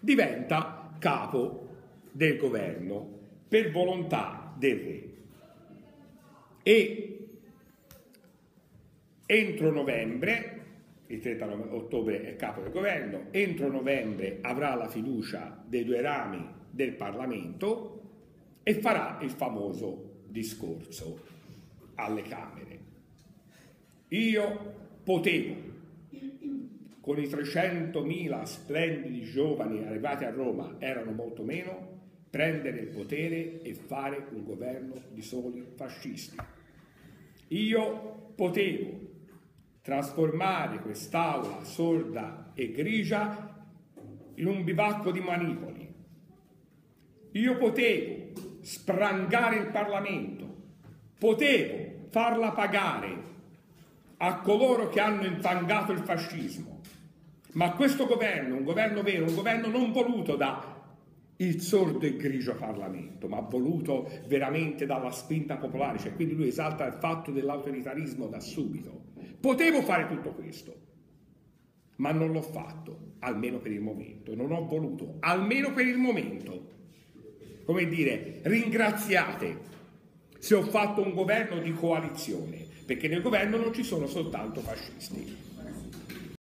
diventa 0.00 0.94
capo 0.98 1.68
del 2.10 2.38
governo 2.38 3.18
per 3.48 3.70
volontà 3.70 4.54
del 4.56 4.76
re. 4.78 5.12
E 6.62 7.28
entro 9.26 9.70
novembre, 9.70 10.62
il 11.08 11.20
30 11.20 11.74
ottobre 11.74 12.24
è 12.24 12.36
capo 12.36 12.62
del 12.62 12.72
governo, 12.72 13.26
entro 13.30 13.70
novembre 13.70 14.38
avrà 14.40 14.74
la 14.74 14.88
fiducia 14.88 15.62
dei 15.66 15.84
due 15.84 16.00
rami 16.00 16.42
del 16.70 16.94
Parlamento 16.94 18.00
e 18.62 18.74
farà 18.74 19.18
il 19.20 19.30
famoso 19.30 20.22
discorso 20.26 21.20
alle 21.96 22.22
Camere. 22.22 22.78
Io 24.08 24.74
potevo, 25.04 25.73
con 27.04 27.18
i 27.18 27.26
300.000 27.26 28.42
splendidi 28.44 29.24
giovani 29.24 29.84
arrivati 29.84 30.24
a 30.24 30.30
Roma, 30.30 30.76
erano 30.78 31.10
molto 31.10 31.42
meno, 31.42 32.00
prendere 32.30 32.78
il 32.78 32.86
potere 32.86 33.60
e 33.60 33.74
fare 33.74 34.24
un 34.30 34.42
governo 34.42 34.94
di 35.10 35.20
soli 35.20 35.66
fascisti. 35.76 36.38
Io 37.48 38.32
potevo 38.34 39.00
trasformare 39.82 40.78
quest'aula 40.78 41.62
sorda 41.64 42.52
e 42.54 42.70
grigia 42.70 43.66
in 44.36 44.46
un 44.46 44.64
bivacco 44.64 45.10
di 45.10 45.20
manipoli. 45.20 45.94
Io 47.32 47.56
potevo 47.58 48.60
sprangare 48.62 49.56
il 49.58 49.66
Parlamento, 49.66 50.56
potevo 51.18 52.06
farla 52.08 52.52
pagare 52.52 53.22
a 54.16 54.40
coloro 54.40 54.88
che 54.88 55.00
hanno 55.00 55.26
infangato 55.26 55.92
il 55.92 55.98
fascismo. 55.98 56.73
Ma 57.54 57.72
questo 57.72 58.06
governo, 58.06 58.56
un 58.56 58.64
governo 58.64 59.02
vero, 59.02 59.26
un 59.26 59.34
governo 59.34 59.68
non 59.68 59.92
voluto 59.92 60.36
da 60.36 60.72
il 61.38 61.60
sordo 61.60 62.06
e 62.06 62.16
grigio 62.16 62.54
Parlamento, 62.54 63.28
ma 63.28 63.40
voluto 63.40 64.08
veramente 64.28 64.86
dalla 64.86 65.10
spinta 65.10 65.56
popolare, 65.56 65.98
cioè 65.98 66.14
quindi 66.14 66.34
lui 66.34 66.48
esalta 66.48 66.86
il 66.86 66.94
fatto 66.94 67.32
dell'autoritarismo 67.32 68.28
da 68.28 68.40
subito. 68.40 69.06
Potevo 69.40 69.82
fare 69.82 70.06
tutto 70.06 70.32
questo, 70.32 70.74
ma 71.96 72.12
non 72.12 72.30
l'ho 72.30 72.42
fatto, 72.42 73.14
almeno 73.20 73.58
per 73.58 73.72
il 73.72 73.80
momento, 73.80 74.34
non 74.34 74.52
ho 74.52 74.64
voluto, 74.66 75.16
almeno 75.20 75.72
per 75.72 75.86
il 75.86 75.96
momento 75.96 76.72
come 77.64 77.88
dire, 77.88 78.40
ringraziate 78.42 79.72
se 80.38 80.54
ho 80.54 80.62
fatto 80.62 81.02
un 81.02 81.14
governo 81.14 81.58
di 81.60 81.72
coalizione, 81.72 82.66
perché 82.84 83.08
nel 83.08 83.22
governo 83.22 83.56
non 83.56 83.72
ci 83.72 83.82
sono 83.82 84.06
soltanto 84.06 84.60
fascisti. 84.60 85.43